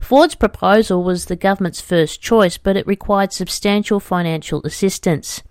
Ford's 0.00 0.34
proposal 0.34 1.04
was 1.04 1.26
the 1.26 1.36
government's 1.36 1.82
first 1.82 2.22
choice, 2.22 2.56
but 2.56 2.78
it 2.78 2.86
required 2.86 3.34
substantial 3.34 4.00
financial 4.00 4.62
assistance. 4.64 5.42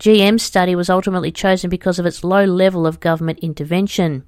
GM's 0.00 0.42
study 0.42 0.74
was 0.74 0.90
ultimately 0.90 1.30
chosen 1.30 1.70
because 1.70 2.00
of 2.00 2.06
its 2.06 2.24
low 2.24 2.44
level 2.44 2.84
of 2.84 2.98
government 2.98 3.38
intervention. 3.38 4.24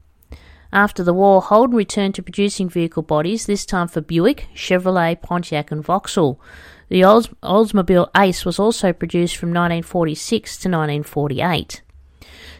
After 0.73 1.03
the 1.03 1.15
war, 1.15 1.43
Holden 1.43 1.77
returned 1.77 2.15
to 2.15 2.23
producing 2.23 2.69
vehicle 2.69 3.03
bodies, 3.03 3.47
this 3.47 3.67
time 3.67 3.89
for 3.89 4.01
Buick, 4.01 4.47
Chevrolet, 4.55 5.21
Pontiac, 5.21 5.73
and 5.73 5.85
Vauxhall. 5.85 6.41
The 6.89 7.05
Olds- 7.05 7.29
Oldsmobile 7.43 8.09
Ace 8.17 8.45
was 8.45 8.59
also 8.59 8.93
produced 8.93 9.37
from 9.37 9.51
1946 9.51 10.57
to 10.59 10.69
1948. 10.69 11.83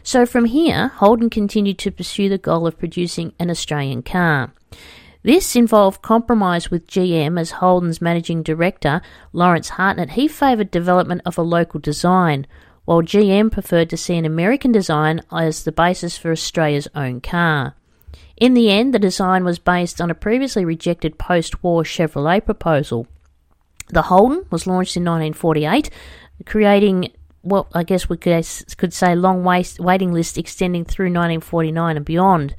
So 0.03 0.25
from 0.25 0.45
here, 0.45 0.89
Holden 0.95 1.29
continued 1.29 1.77
to 1.79 1.91
pursue 1.91 2.27
the 2.27 2.37
goal 2.37 2.67
of 2.67 2.79
producing 2.79 3.33
an 3.39 3.49
Australian 3.49 4.03
car. 4.03 4.53
This 5.23 5.55
involved 5.55 6.01
compromise 6.01 6.71
with 6.71 6.87
GM 6.87 7.39
as 7.39 7.51
Holden's 7.51 8.01
managing 8.01 8.41
director, 8.41 9.01
Laurence 9.31 9.69
Hartnett, 9.69 10.11
he 10.11 10.27
favoured 10.27 10.71
development 10.71 11.21
of 11.25 11.37
a 11.37 11.43
local 11.43 11.79
design, 11.79 12.47
while 12.85 13.03
GM 13.03 13.51
preferred 13.51 13.89
to 13.91 13.97
see 13.97 14.17
an 14.17 14.25
American 14.25 14.71
design 14.71 15.21
as 15.31 15.63
the 15.63 15.71
basis 15.71 16.17
for 16.17 16.31
Australia's 16.31 16.87
own 16.95 17.21
car. 17.21 17.75
In 18.41 18.55
the 18.55 18.71
end, 18.71 18.91
the 18.91 18.97
design 18.97 19.43
was 19.43 19.59
based 19.59 20.01
on 20.01 20.09
a 20.09 20.15
previously 20.15 20.65
rejected 20.65 21.19
post 21.19 21.63
war 21.63 21.83
Chevrolet 21.83 22.43
proposal. 22.43 23.05
The 23.89 24.01
Holden 24.01 24.47
was 24.49 24.65
launched 24.65 24.97
in 24.97 25.03
1948, 25.03 25.91
creating 26.47 27.11
what 27.43 27.67
I 27.75 27.83
guess 27.83 28.09
we 28.09 28.17
could, 28.17 28.47
could 28.77 28.93
say 28.93 29.13
long 29.13 29.43
wait, 29.43 29.77
waiting 29.79 30.11
list 30.11 30.39
extending 30.39 30.85
through 30.85 31.13
1949 31.13 31.97
and 31.97 32.03
beyond. 32.03 32.55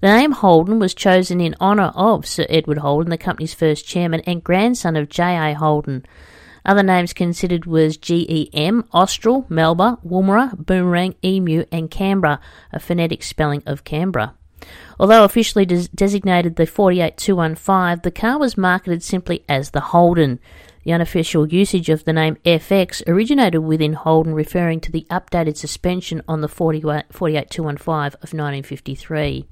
The 0.00 0.06
name 0.06 0.32
Holden 0.32 0.78
was 0.78 0.94
chosen 0.94 1.42
in 1.42 1.54
honour 1.60 1.92
of 1.94 2.26
Sir 2.26 2.46
Edward 2.48 2.78
Holden, 2.78 3.10
the 3.10 3.18
company's 3.18 3.52
first 3.52 3.86
chairman 3.86 4.20
and 4.20 4.42
grandson 4.42 4.96
of 4.96 5.10
J.A. 5.10 5.52
Holden. 5.52 6.06
Other 6.64 6.82
names 6.82 7.12
considered 7.12 7.66
was 7.66 7.98
GEM, 7.98 8.88
Austral, 8.90 9.44
Melba, 9.50 9.98
Woomera, 10.02 10.56
Boomerang, 10.56 11.14
Emu, 11.22 11.66
and 11.70 11.90
Canbra, 11.90 12.38
a 12.72 12.80
phonetic 12.80 13.22
spelling 13.22 13.62
of 13.66 13.84
Canberra. 13.84 14.32
Although 14.98 15.24
officially 15.24 15.66
des- 15.66 15.88
designated 15.94 16.56
the 16.56 16.66
48215, 16.66 18.00
the 18.02 18.10
car 18.10 18.38
was 18.38 18.56
marketed 18.56 19.02
simply 19.02 19.44
as 19.48 19.70
the 19.70 19.80
Holden. 19.80 20.38
The 20.84 20.92
unofficial 20.92 21.48
usage 21.48 21.88
of 21.88 22.04
the 22.04 22.12
name 22.12 22.36
FX 22.44 23.02
originated 23.06 23.62
within 23.62 23.94
Holden, 23.94 24.34
referring 24.34 24.80
to 24.80 24.92
the 24.92 25.06
updated 25.10 25.56
suspension 25.56 26.22
on 26.28 26.40
the 26.40 26.48
48215 26.48 27.92
of 27.92 28.32
1953. 28.32 29.46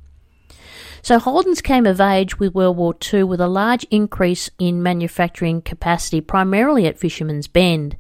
So 1.02 1.18
Holden's 1.18 1.61
came 1.61 1.84
of 1.84 2.00
age 2.00 2.38
with 2.38 2.54
World 2.54 2.78
War 2.78 2.94
II 3.12 3.25
with 3.25 3.40
a 3.40 3.46
large 3.46 3.84
increase 3.90 4.49
in 4.58 4.82
manufacturing 4.82 5.61
capacity, 5.61 6.23
primarily 6.23 6.87
at 6.87 6.99
Fisherman's 6.99 7.46
Bend. 7.46 7.96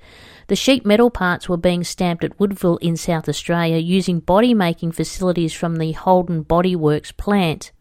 The 0.46 0.56
sheet 0.56 0.84
metal 0.84 1.10
parts 1.10 1.48
were 1.48 1.56
being 1.56 1.84
stamped 1.84 2.24
at 2.24 2.38
Woodville 2.38 2.76
in 2.78 2.96
South 2.96 3.28
Australia 3.28 3.78
using 3.78 4.20
body 4.20 4.52
making 4.52 4.92
facilities 4.92 5.52
from 5.52 5.76
the 5.76 5.92
Holden 5.92 6.42
Body 6.42 6.76
Works 6.76 7.12
plant. 7.12 7.72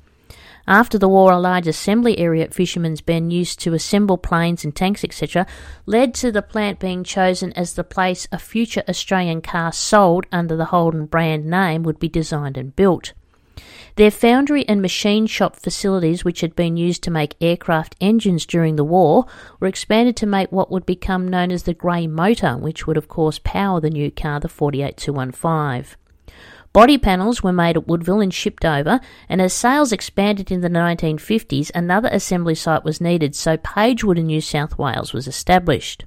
After 0.65 0.97
the 0.97 1.09
war, 1.09 1.33
a 1.33 1.39
large 1.39 1.67
assembly 1.67 2.17
area 2.17 2.43
at 2.43 2.53
Fisherman's 2.53 3.01
Bend 3.01 3.33
used 3.33 3.59
to 3.59 3.73
assemble 3.73 4.17
planes 4.17 4.63
and 4.63 4.73
tanks, 4.73 5.03
etc., 5.03 5.45
led 5.85 6.13
to 6.15 6.31
the 6.31 6.41
plant 6.41 6.79
being 6.79 7.03
chosen 7.03 7.51
as 7.53 7.73
the 7.73 7.83
place 7.83 8.29
a 8.31 8.39
future 8.39 8.83
Australian 8.87 9.41
car 9.41 9.73
sold 9.73 10.25
under 10.31 10.55
the 10.55 10.65
Holden 10.65 11.05
brand 11.05 11.45
name 11.45 11.83
would 11.83 11.99
be 11.99 12.07
designed 12.07 12.57
and 12.57 12.73
built. 12.77 13.11
Their 13.95 14.09
foundry 14.09 14.67
and 14.67 14.81
machine 14.81 15.27
shop 15.27 15.55
facilities, 15.55 16.25
which 16.25 16.41
had 16.41 16.55
been 16.55 16.77
used 16.77 17.03
to 17.03 17.11
make 17.11 17.35
aircraft 17.39 17.95
engines 18.01 18.43
during 18.43 18.75
the 18.75 18.83
war, 18.83 19.25
were 19.59 19.67
expanded 19.67 20.15
to 20.17 20.25
make 20.25 20.51
what 20.51 20.71
would 20.71 20.85
become 20.85 21.27
known 21.27 21.51
as 21.51 21.63
the 21.63 21.75
Grey 21.75 22.07
Motor, 22.07 22.57
which 22.57 22.87
would, 22.87 22.97
of 22.97 23.07
course, 23.07 23.39
power 23.43 23.79
the 23.79 23.91
new 23.91 24.09
car, 24.09 24.39
the 24.39 24.49
48215. 24.49 25.95
Body 26.73 26.97
panels 26.97 27.43
were 27.43 27.53
made 27.53 27.77
at 27.77 27.87
Woodville 27.87 28.19
and 28.19 28.33
shipped 28.33 28.65
over, 28.65 28.99
and 29.29 29.39
as 29.39 29.53
sales 29.53 29.91
expanded 29.91 30.51
in 30.51 30.61
the 30.61 30.69
1950s, 30.69 31.69
another 31.75 32.09
assembly 32.11 32.55
site 32.55 32.83
was 32.83 32.99
needed, 32.99 33.35
so 33.35 33.57
Pagewood 33.57 34.17
in 34.17 34.25
New 34.25 34.41
South 34.41 34.75
Wales 34.79 35.13
was 35.13 35.27
established. 35.27 36.05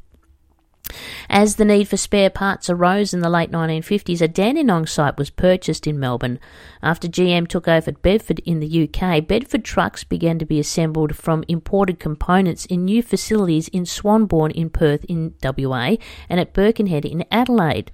As 1.28 1.56
the 1.56 1.64
need 1.64 1.88
for 1.88 1.96
spare 1.96 2.30
parts 2.30 2.70
arose 2.70 3.12
in 3.12 3.20
the 3.20 3.28
late 3.28 3.50
1950s, 3.50 4.20
a 4.20 4.28
Dandenong 4.28 4.86
site 4.86 5.18
was 5.18 5.30
purchased 5.30 5.86
in 5.86 5.98
Melbourne. 5.98 6.38
After 6.82 7.08
GM 7.08 7.48
took 7.48 7.66
over 7.66 7.90
at 7.90 8.02
Bedford 8.02 8.38
in 8.40 8.60
the 8.60 8.88
UK, 8.88 9.26
Bedford 9.26 9.64
trucks 9.64 10.04
began 10.04 10.38
to 10.38 10.46
be 10.46 10.60
assembled 10.60 11.16
from 11.16 11.44
imported 11.48 11.98
components 11.98 12.66
in 12.66 12.84
new 12.84 13.02
facilities 13.02 13.68
in 13.68 13.84
Swanbourne 13.84 14.52
in 14.52 14.70
Perth 14.70 15.04
in 15.04 15.34
WA 15.42 15.96
and 16.28 16.40
at 16.40 16.52
Birkenhead 16.52 17.04
in 17.04 17.24
Adelaide. 17.30 17.90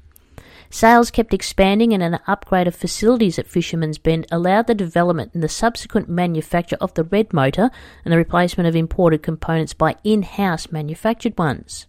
Sales 0.69 1.11
kept 1.11 1.35
expanding 1.35 1.93
and 1.93 2.03
an 2.03 2.19
upgrade 2.27 2.67
of 2.67 2.75
facilities 2.75 3.39
at 3.39 3.47
Fisherman's 3.47 3.99
Bend 3.99 4.27
allowed 4.31 4.67
the 4.67 4.75
development 4.75 5.35
and 5.35 5.43
the 5.43 5.49
subsequent 5.49 6.09
manufacture 6.09 6.79
of 6.81 6.95
the 6.95 7.05
red 7.05 7.33
motor 7.33 7.71
and 8.05 8.13
the 8.13 8.17
replacement 8.17 8.67
of 8.67 8.75
imported 8.75 9.23
components 9.23 9.75
by 9.75 9.97
in-house 10.03 10.73
manufactured 10.73 11.37
ones. 11.37 11.87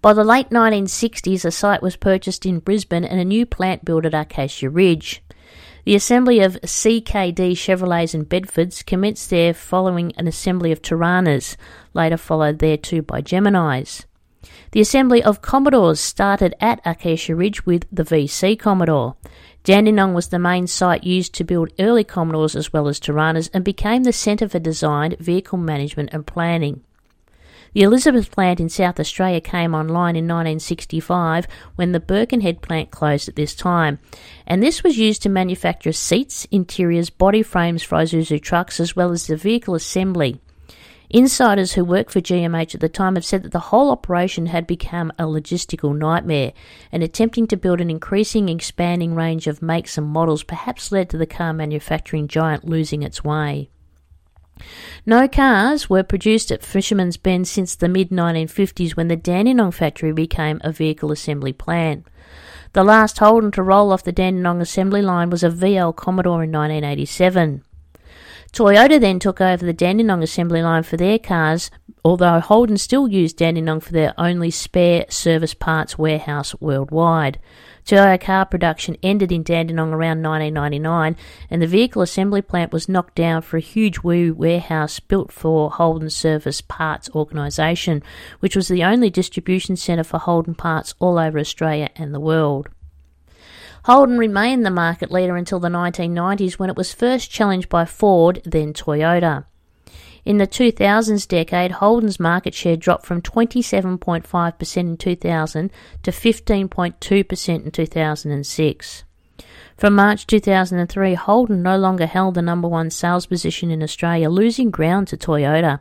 By 0.00 0.12
the 0.12 0.24
late 0.24 0.50
1960s, 0.50 1.44
a 1.44 1.50
site 1.50 1.82
was 1.82 1.96
purchased 1.96 2.46
in 2.46 2.60
Brisbane 2.60 3.04
and 3.04 3.20
a 3.20 3.24
new 3.24 3.46
plant 3.46 3.84
built 3.84 4.04
at 4.06 4.14
Acacia 4.14 4.70
Ridge. 4.70 5.22
The 5.84 5.94
assembly 5.94 6.40
of 6.40 6.60
CKD 6.60 7.52
Chevrolets 7.52 8.14
and 8.14 8.28
Bedfords 8.28 8.84
commenced 8.84 9.30
there 9.30 9.54
following 9.54 10.12
an 10.16 10.28
assembly 10.28 10.70
of 10.70 10.82
Toranas, 10.82 11.56
later 11.94 12.16
followed 12.16 12.58
there 12.58 12.76
too 12.76 13.02
by 13.02 13.22
Geminis. 13.22 14.04
The 14.72 14.80
assembly 14.80 15.22
of 15.22 15.42
Commodores 15.42 15.98
started 15.98 16.54
at 16.60 16.80
Acacia 16.84 17.34
Ridge 17.34 17.64
with 17.64 17.86
the 17.90 18.04
VC 18.04 18.58
Commodore. 18.58 19.16
Dandenong 19.64 20.14
was 20.14 20.28
the 20.28 20.38
main 20.38 20.66
site 20.66 21.04
used 21.04 21.34
to 21.34 21.44
build 21.44 21.72
early 21.78 22.04
Commodores 22.04 22.54
as 22.54 22.72
well 22.72 22.86
as 22.86 23.00
Toranas 23.00 23.50
and 23.52 23.64
became 23.64 24.04
the 24.04 24.12
centre 24.12 24.48
for 24.48 24.58
design, 24.58 25.16
vehicle 25.18 25.58
management 25.58 26.10
and 26.12 26.26
planning. 26.26 26.82
The 27.74 27.82
Elizabeth 27.82 28.30
plant 28.30 28.60
in 28.60 28.68
South 28.68 28.98
Australia 28.98 29.40
came 29.40 29.74
online 29.74 30.16
in 30.16 30.24
1965 30.24 31.46
when 31.76 31.92
the 31.92 32.00
Birkenhead 32.00 32.62
plant 32.62 32.90
closed 32.90 33.28
at 33.28 33.36
this 33.36 33.54
time, 33.54 33.98
and 34.46 34.62
this 34.62 34.82
was 34.82 34.98
used 34.98 35.22
to 35.22 35.28
manufacture 35.28 35.92
seats, 35.92 36.46
interiors, 36.50 37.10
body 37.10 37.42
frames 37.42 37.82
for 37.82 37.98
Isuzu 37.98 38.40
trucks, 38.40 38.80
as 38.80 38.96
well 38.96 39.12
as 39.12 39.26
the 39.26 39.36
vehicle 39.36 39.74
assembly. 39.74 40.40
Insiders 41.10 41.72
who 41.72 41.84
worked 41.84 42.10
for 42.10 42.20
GMH 42.20 42.74
at 42.74 42.80
the 42.82 42.88
time 42.88 43.14
have 43.14 43.24
said 43.24 43.42
that 43.42 43.52
the 43.52 43.58
whole 43.58 43.90
operation 43.90 44.46
had 44.46 44.66
become 44.66 45.10
a 45.18 45.24
logistical 45.24 45.96
nightmare, 45.96 46.52
and 46.92 47.02
attempting 47.02 47.46
to 47.46 47.56
build 47.56 47.80
an 47.80 47.90
increasing, 47.90 48.48
expanding 48.48 49.14
range 49.14 49.46
of 49.46 49.62
makes 49.62 49.96
and 49.96 50.06
models 50.06 50.42
perhaps 50.42 50.92
led 50.92 51.08
to 51.10 51.16
the 51.16 51.26
car 51.26 51.52
manufacturing 51.52 52.28
giant 52.28 52.64
losing 52.64 53.02
its 53.02 53.24
way. 53.24 53.70
No 55.06 55.28
cars 55.28 55.88
were 55.88 56.02
produced 56.02 56.50
at 56.50 56.64
Fisherman's 56.64 57.16
Bend 57.16 57.48
since 57.48 57.74
the 57.74 57.88
mid 57.88 58.10
1950s 58.10 58.96
when 58.96 59.08
the 59.08 59.16
Dandenong 59.16 59.72
factory 59.72 60.12
became 60.12 60.60
a 60.62 60.72
vehicle 60.72 61.12
assembly 61.12 61.52
plant. 61.52 62.06
The 62.72 62.84
last 62.84 63.18
Holden 63.18 63.50
to 63.52 63.62
roll 63.62 63.92
off 63.92 64.04
the 64.04 64.12
Dandenong 64.12 64.60
assembly 64.60 65.02
line 65.02 65.30
was 65.30 65.42
a 65.42 65.50
VL 65.50 65.96
Commodore 65.96 66.44
in 66.44 66.52
1987. 66.52 67.62
Toyota 68.52 69.00
then 69.00 69.18
took 69.18 69.40
over 69.40 69.64
the 69.64 69.72
Dandenong 69.72 70.22
assembly 70.22 70.62
line 70.62 70.82
for 70.82 70.96
their 70.96 71.18
cars, 71.18 71.70
although 72.08 72.40
Holden 72.40 72.78
still 72.78 73.06
used 73.06 73.36
Dandenong 73.36 73.80
for 73.80 73.92
their 73.92 74.14
only 74.16 74.50
spare 74.50 75.04
service 75.10 75.52
parts 75.52 75.98
warehouse 75.98 76.58
worldwide. 76.58 77.38
Toyota 77.84 78.18
car 78.18 78.46
production 78.46 78.96
ended 79.02 79.30
in 79.30 79.42
Dandenong 79.42 79.92
around 79.92 80.22
1999, 80.22 81.16
and 81.50 81.60
the 81.60 81.66
vehicle 81.66 82.00
assembly 82.00 82.40
plant 82.40 82.72
was 82.72 82.88
knocked 82.88 83.14
down 83.14 83.42
for 83.42 83.58
a 83.58 83.60
huge 83.60 83.98
warehouse 84.02 85.00
built 85.00 85.30
for 85.30 85.70
Holden 85.70 86.08
Service 86.08 86.62
Parts 86.62 87.10
Organisation, 87.14 88.02
which 88.40 88.56
was 88.56 88.68
the 88.68 88.84
only 88.84 89.10
distribution 89.10 89.76
centre 89.76 90.02
for 90.02 90.18
Holden 90.18 90.54
parts 90.54 90.94
all 91.00 91.18
over 91.18 91.38
Australia 91.38 91.90
and 91.94 92.14
the 92.14 92.20
world. 92.20 92.70
Holden 93.84 94.16
remained 94.16 94.64
the 94.64 94.70
market 94.70 95.12
leader 95.12 95.36
until 95.36 95.60
the 95.60 95.68
1990s 95.68 96.54
when 96.54 96.70
it 96.70 96.76
was 96.76 96.94
first 96.94 97.30
challenged 97.30 97.68
by 97.68 97.84
Ford, 97.84 98.40
then 98.46 98.72
Toyota. 98.72 99.44
In 100.28 100.36
the 100.36 100.46
2000s 100.46 101.26
decade, 101.26 101.70
Holden's 101.70 102.20
market 102.20 102.52
share 102.52 102.76
dropped 102.76 103.06
from 103.06 103.22
27.5% 103.22 104.76
in 104.76 104.98
2000 104.98 105.70
to 106.02 106.10
15.2% 106.10 107.64
in 107.64 107.70
2006. 107.70 109.04
From 109.78 109.94
March 109.94 110.26
2003, 110.26 111.14
Holden 111.14 111.62
no 111.62 111.78
longer 111.78 112.04
held 112.04 112.34
the 112.34 112.42
number 112.42 112.68
one 112.68 112.90
sales 112.90 113.24
position 113.24 113.70
in 113.70 113.82
Australia, 113.82 114.28
losing 114.28 114.70
ground 114.70 115.08
to 115.08 115.16
Toyota. 115.16 115.80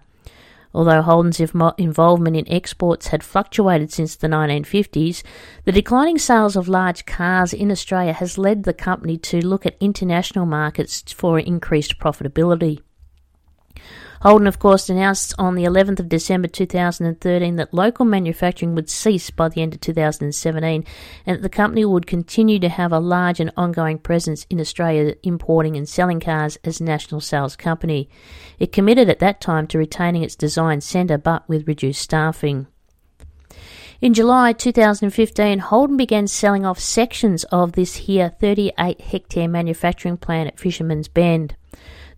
Although 0.73 1.01
Holden's 1.01 1.41
involvement 1.41 2.37
in 2.37 2.49
exports 2.49 3.07
had 3.07 3.23
fluctuated 3.25 3.91
since 3.91 4.15
the 4.15 4.27
1950s, 4.27 5.23
the 5.65 5.73
declining 5.73 6.19
sales 6.19 6.55
of 6.55 6.69
large 6.69 7.05
cars 7.05 7.51
in 7.51 7.69
Australia 7.69 8.13
has 8.13 8.37
led 8.37 8.63
the 8.63 8.73
company 8.73 9.17
to 9.17 9.45
look 9.45 9.65
at 9.65 9.75
international 9.81 10.45
markets 10.45 11.03
for 11.11 11.37
increased 11.37 11.99
profitability. 11.99 12.79
Holden, 14.21 14.47
of 14.47 14.59
course, 14.59 14.89
announced 14.89 15.33
on 15.37 15.55
the 15.55 15.63
11th 15.63 15.99
of 15.99 16.09
December 16.09 16.47
2013 16.47 17.55
that 17.55 17.73
local 17.73 18.05
manufacturing 18.05 18.73
would 18.75 18.89
cease 18.89 19.29
by 19.29 19.49
the 19.49 19.61
end 19.61 19.75
of 19.75 19.81
2017 19.81 20.83
and 21.25 21.35
that 21.35 21.41
the 21.41 21.49
company 21.49 21.85
would 21.85 22.07
continue 22.07 22.57
to 22.59 22.69
have 22.69 22.91
a 22.91 22.99
large 22.99 23.39
and 23.39 23.51
ongoing 23.55 23.99
presence 23.99 24.45
in 24.49 24.59
Australia, 24.59 25.15
importing 25.23 25.77
and 25.77 25.87
selling 25.87 26.19
cars 26.19 26.57
as 26.63 26.79
a 26.79 26.83
national 26.83 27.21
sales 27.21 27.55
company. 27.55 28.09
It 28.57 28.71
committed 28.71 29.09
at 29.09 29.19
that 29.19 29.39
time 29.39 29.67
to 29.67 29.77
retaining 29.77 30.23
its 30.23 30.35
design 30.35 30.81
centre 30.81 31.17
but 31.17 31.47
with 31.47 31.67
reduced 31.67 32.01
staffing. 32.01 32.67
In 33.99 34.13
July 34.13 34.53
2015, 34.53 35.57
Holden 35.57 35.97
began 35.97 36.27
selling 36.27 36.65
off 36.65 36.79
sections 36.79 37.43
of 37.45 37.71
this 37.71 37.95
here 37.95 38.29
38 38.39 39.01
hectare 39.01 39.47
manufacturing 39.47 40.17
plant 40.17 40.47
at 40.47 40.59
Fisherman's 40.59 41.07
Bend. 41.07 41.55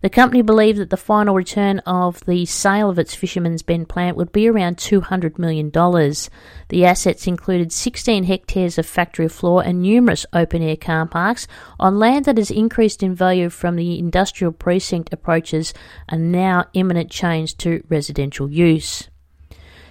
The 0.02 0.08
company 0.08 0.40
believed 0.40 0.78
that 0.78 0.88
the 0.88 0.96
final 0.96 1.34
return 1.34 1.80
of 1.80 2.24
the 2.24 2.46
sale 2.46 2.88
of 2.88 2.98
its 2.98 3.14
Fisherman's 3.14 3.62
Bend 3.62 3.90
plant 3.90 4.16
would 4.16 4.32
be 4.32 4.48
around 4.48 4.78
$200 4.78 5.38
million. 5.38 5.70
The 5.70 6.86
assets 6.86 7.26
included 7.26 7.70
16 7.70 8.24
hectares 8.24 8.78
of 8.78 8.86
factory 8.86 9.28
floor 9.28 9.62
and 9.62 9.82
numerous 9.82 10.24
open 10.32 10.62
air 10.62 10.76
car 10.76 11.04
parks 11.04 11.46
on 11.78 11.98
land 11.98 12.24
that 12.24 12.38
has 12.38 12.50
increased 12.50 13.02
in 13.02 13.14
value 13.14 13.50
from 13.50 13.76
the 13.76 13.98
industrial 13.98 14.52
precinct 14.52 15.12
approaches 15.12 15.74
and 16.08 16.32
now 16.32 16.64
imminent 16.72 17.10
change 17.10 17.58
to 17.58 17.84
residential 17.90 18.50
use. 18.50 19.09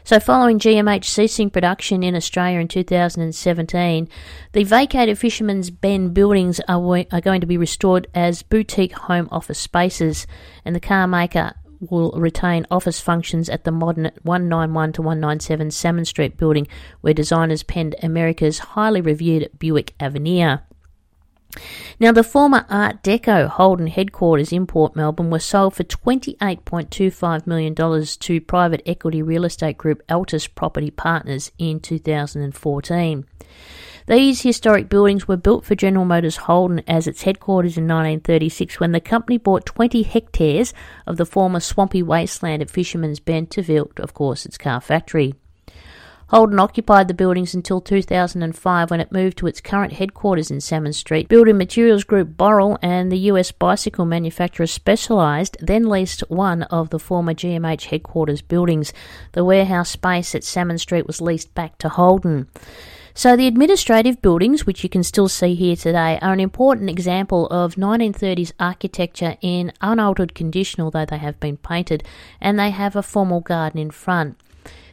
So, 0.03 0.19
following 0.19 0.59
GMH 0.59 1.05
ceasing 1.05 1.49
production 1.49 2.03
in 2.03 2.15
Australia 2.15 2.59
in 2.59 2.67
2017, 2.67 4.09
the 4.53 4.63
vacated 4.63 5.17
Fisherman's 5.17 5.69
Bend 5.69 6.13
buildings 6.13 6.59
are, 6.67 7.05
are 7.11 7.21
going 7.21 7.41
to 7.41 7.47
be 7.47 7.57
restored 7.57 8.07
as 8.15 8.41
boutique 8.41 8.93
home 8.93 9.27
office 9.31 9.59
spaces, 9.59 10.25
and 10.65 10.75
the 10.75 10.79
car 10.79 11.07
maker 11.07 11.53
will 11.79 12.11
retain 12.11 12.65
office 12.71 12.99
functions 12.99 13.49
at 13.49 13.63
the 13.63 13.71
modern 13.71 14.11
191 14.23 14.93
to 14.93 15.01
197 15.01 15.71
Salmon 15.71 16.05
Street 16.05 16.37
building, 16.37 16.67
where 17.01 17.13
designers 17.13 17.63
penned 17.63 17.95
America's 18.01 18.59
highly 18.59 19.01
reviewed 19.01 19.49
Buick 19.57 19.93
Avenir. 19.99 20.61
Now, 21.99 22.11
the 22.11 22.23
former 22.23 22.65
Art 22.69 23.03
Deco 23.03 23.47
Holden 23.47 23.87
headquarters 23.87 24.51
in 24.51 24.67
Port 24.67 24.95
Melbourne 24.95 25.29
were 25.29 25.39
sold 25.39 25.75
for 25.75 25.83
$28.25 25.83 27.45
million 27.45 27.75
to 27.75 28.41
private 28.41 28.81
equity 28.85 29.21
real 29.21 29.45
estate 29.45 29.77
group 29.77 30.01
Altis 30.09 30.47
Property 30.47 30.91
Partners 30.91 31.51
in 31.57 31.79
2014. 31.79 33.25
These 34.07 34.41
historic 34.41 34.89
buildings 34.89 35.27
were 35.27 35.37
built 35.37 35.65
for 35.65 35.75
General 35.75 36.03
Motors 36.03 36.37
Holden 36.37 36.81
as 36.87 37.05
its 37.05 37.21
headquarters 37.21 37.77
in 37.77 37.83
1936 37.83 38.79
when 38.79 38.91
the 38.91 38.99
company 38.99 39.37
bought 39.37 39.67
20 39.67 40.01
hectares 40.01 40.73
of 41.05 41.17
the 41.17 41.27
former 41.27 41.59
swampy 41.59 42.01
wasteland 42.01 42.63
at 42.63 42.71
Fisherman's 42.71 43.19
Bend 43.19 43.51
to 43.51 43.61
build, 43.61 43.99
of 43.99 44.15
course, 44.15 44.47
its 44.47 44.57
car 44.57 44.81
factory. 44.81 45.35
Holden 46.29 46.59
occupied 46.59 47.07
the 47.07 47.15
buildings 47.15 47.55
until 47.55 47.81
2005 47.81 48.91
when 48.91 48.99
it 48.99 49.11
moved 49.11 49.39
to 49.39 49.47
its 49.47 49.59
current 49.59 49.93
headquarters 49.93 50.51
in 50.51 50.61
Salmon 50.61 50.93
Street. 50.93 51.27
Building 51.27 51.57
materials 51.57 52.03
group 52.03 52.37
Boral 52.37 52.77
and 52.83 53.11
the 53.11 53.17
US 53.31 53.51
bicycle 53.51 54.05
manufacturer 54.05 54.67
Specialized 54.67 55.57
then 55.59 55.89
leased 55.89 56.21
one 56.29 56.63
of 56.63 56.91
the 56.91 56.99
former 56.99 57.33
GMH 57.33 57.85
headquarters 57.85 58.43
buildings. 58.43 58.93
The 59.31 59.43
warehouse 59.43 59.89
space 59.89 60.35
at 60.35 60.43
Salmon 60.43 60.77
Street 60.77 61.07
was 61.07 61.19
leased 61.19 61.55
back 61.55 61.79
to 61.79 61.89
Holden. 61.89 62.47
So, 63.15 63.35
the 63.35 63.47
administrative 63.47 64.21
buildings, 64.21 64.67
which 64.67 64.83
you 64.83 64.89
can 64.89 65.03
still 65.03 65.27
see 65.27 65.55
here 65.55 65.75
today, 65.75 66.19
are 66.21 66.31
an 66.31 66.39
important 66.39 66.91
example 66.91 67.47
of 67.47 67.73
1930s 67.73 68.51
architecture 68.59 69.35
in 69.41 69.73
unaltered 69.81 70.35
condition, 70.35 70.83
although 70.83 71.05
they 71.05 71.17
have 71.17 71.39
been 71.39 71.57
painted, 71.57 72.03
and 72.39 72.59
they 72.59 72.69
have 72.69 72.95
a 72.95 73.01
formal 73.01 73.41
garden 73.41 73.79
in 73.79 73.89
front. 73.89 74.37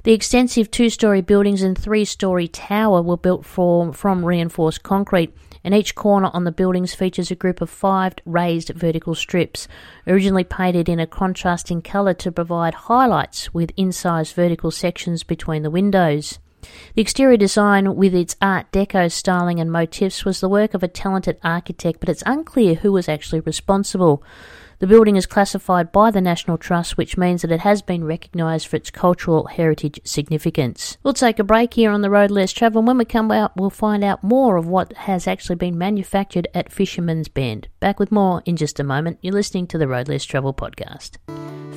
The 0.06 0.12
extensive 0.12 0.70
two 0.70 0.88
story 0.88 1.20
buildings 1.20 1.62
and 1.62 1.76
three 1.76 2.04
story 2.04 2.46
tower 2.46 3.02
were 3.02 3.16
built 3.16 3.44
from, 3.44 3.92
from 3.92 4.24
reinforced 4.24 4.84
concrete, 4.84 5.34
and 5.64 5.74
each 5.74 5.96
corner 5.96 6.30
on 6.32 6.44
the 6.44 6.52
buildings 6.52 6.94
features 6.94 7.32
a 7.32 7.34
group 7.34 7.60
of 7.60 7.68
five 7.68 8.12
raised 8.24 8.68
vertical 8.68 9.16
strips, 9.16 9.66
originally 10.06 10.44
painted 10.44 10.88
in 10.88 11.00
a 11.00 11.08
contrasting 11.08 11.82
colour 11.82 12.14
to 12.14 12.30
provide 12.30 12.74
highlights 12.74 13.52
with 13.52 13.72
incised 13.76 14.36
vertical 14.36 14.70
sections 14.70 15.24
between 15.24 15.64
the 15.64 15.72
windows. 15.72 16.38
The 16.94 17.02
exterior 17.02 17.36
design, 17.36 17.96
with 17.96 18.14
its 18.14 18.36
Art 18.40 18.70
Deco 18.70 19.10
styling 19.10 19.58
and 19.58 19.72
motifs, 19.72 20.24
was 20.24 20.38
the 20.38 20.48
work 20.48 20.72
of 20.74 20.84
a 20.84 20.88
talented 20.88 21.36
architect, 21.42 21.98
but 21.98 22.08
it's 22.08 22.22
unclear 22.26 22.76
who 22.76 22.92
was 22.92 23.08
actually 23.08 23.40
responsible. 23.40 24.22
The 24.78 24.86
building 24.86 25.16
is 25.16 25.24
classified 25.24 25.90
by 25.90 26.10
the 26.10 26.20
National 26.20 26.58
Trust, 26.58 26.98
which 26.98 27.16
means 27.16 27.40
that 27.40 27.50
it 27.50 27.60
has 27.60 27.80
been 27.80 28.04
recognised 28.04 28.66
for 28.66 28.76
its 28.76 28.90
cultural 28.90 29.46
heritage 29.46 29.98
significance. 30.04 30.98
We'll 31.02 31.14
take 31.14 31.38
a 31.38 31.44
break 31.44 31.72
here 31.72 31.90
on 31.90 32.02
the 32.02 32.10
road 32.10 32.30
less 32.30 32.52
travel. 32.52 32.80
And 32.80 32.86
when 32.86 32.98
we 32.98 33.06
come 33.06 33.30
out, 33.30 33.56
we'll 33.56 33.70
find 33.70 34.04
out 34.04 34.22
more 34.22 34.58
of 34.58 34.66
what 34.66 34.92
has 34.92 35.26
actually 35.26 35.56
been 35.56 35.78
manufactured 35.78 36.46
at 36.52 36.70
Fisherman's 36.70 37.28
Bend. 37.28 37.68
Back 37.80 37.98
with 37.98 38.12
more 38.12 38.42
in 38.44 38.56
just 38.56 38.78
a 38.78 38.84
moment. 38.84 39.18
You're 39.22 39.32
listening 39.32 39.66
to 39.68 39.78
the 39.78 39.88
Road 39.88 40.08
Less 40.08 40.26
Travel 40.26 40.52
podcast. 40.52 41.16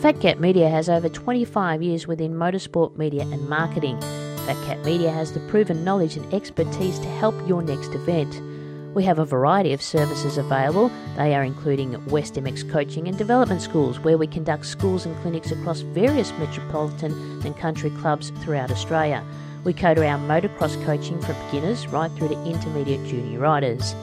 Fat 0.02 0.20
Cat 0.20 0.42
Media 0.42 0.70
has 0.70 0.90
over 0.90 1.08
25 1.08 1.82
years 1.82 2.06
within 2.06 2.34
motorsport 2.34 2.98
media 2.98 3.22
and 3.22 3.48
marketing. 3.48 4.00
Fat 4.46 4.58
Cat 4.66 4.84
Media 4.84 5.10
has 5.12 5.32
the 5.32 5.40
proven 5.48 5.86
knowledge 5.86 6.18
and 6.18 6.34
expertise 6.34 7.00
to 7.00 7.08
help 7.08 7.36
your 7.48 7.62
next 7.62 7.94
event. 7.94 8.42
We 9.00 9.06
have 9.06 9.20
a 9.20 9.24
variety 9.24 9.72
of 9.72 9.82
services 9.82 10.38
available. 10.38 10.92
They 11.16 11.34
are 11.34 11.42
including 11.42 12.06
West 12.08 12.34
MX 12.34 12.70
coaching 12.70 13.08
and 13.08 13.18
development 13.18 13.62
schools, 13.62 13.98
where 13.98 14.18
we 14.18 14.28
conduct 14.28 14.66
schools 14.66 15.06
and 15.06 15.16
clinics 15.22 15.52
across 15.52 15.80
various 15.80 16.34
metropolitan 16.34 17.14
and 17.46 17.56
country 17.56 17.92
clubs 17.92 18.32
throughout 18.42 18.72
Australia. 18.72 19.24
We 19.64 19.72
cater 19.72 20.04
our 20.04 20.20
motocross 20.20 20.76
coaching 20.84 21.18
for 21.22 21.34
beginners 21.46 21.88
right 21.88 22.12
through 22.12 22.28
to 22.28 22.44
intermediate 22.44 23.08
junior 23.08 23.40
riders. 23.40 23.96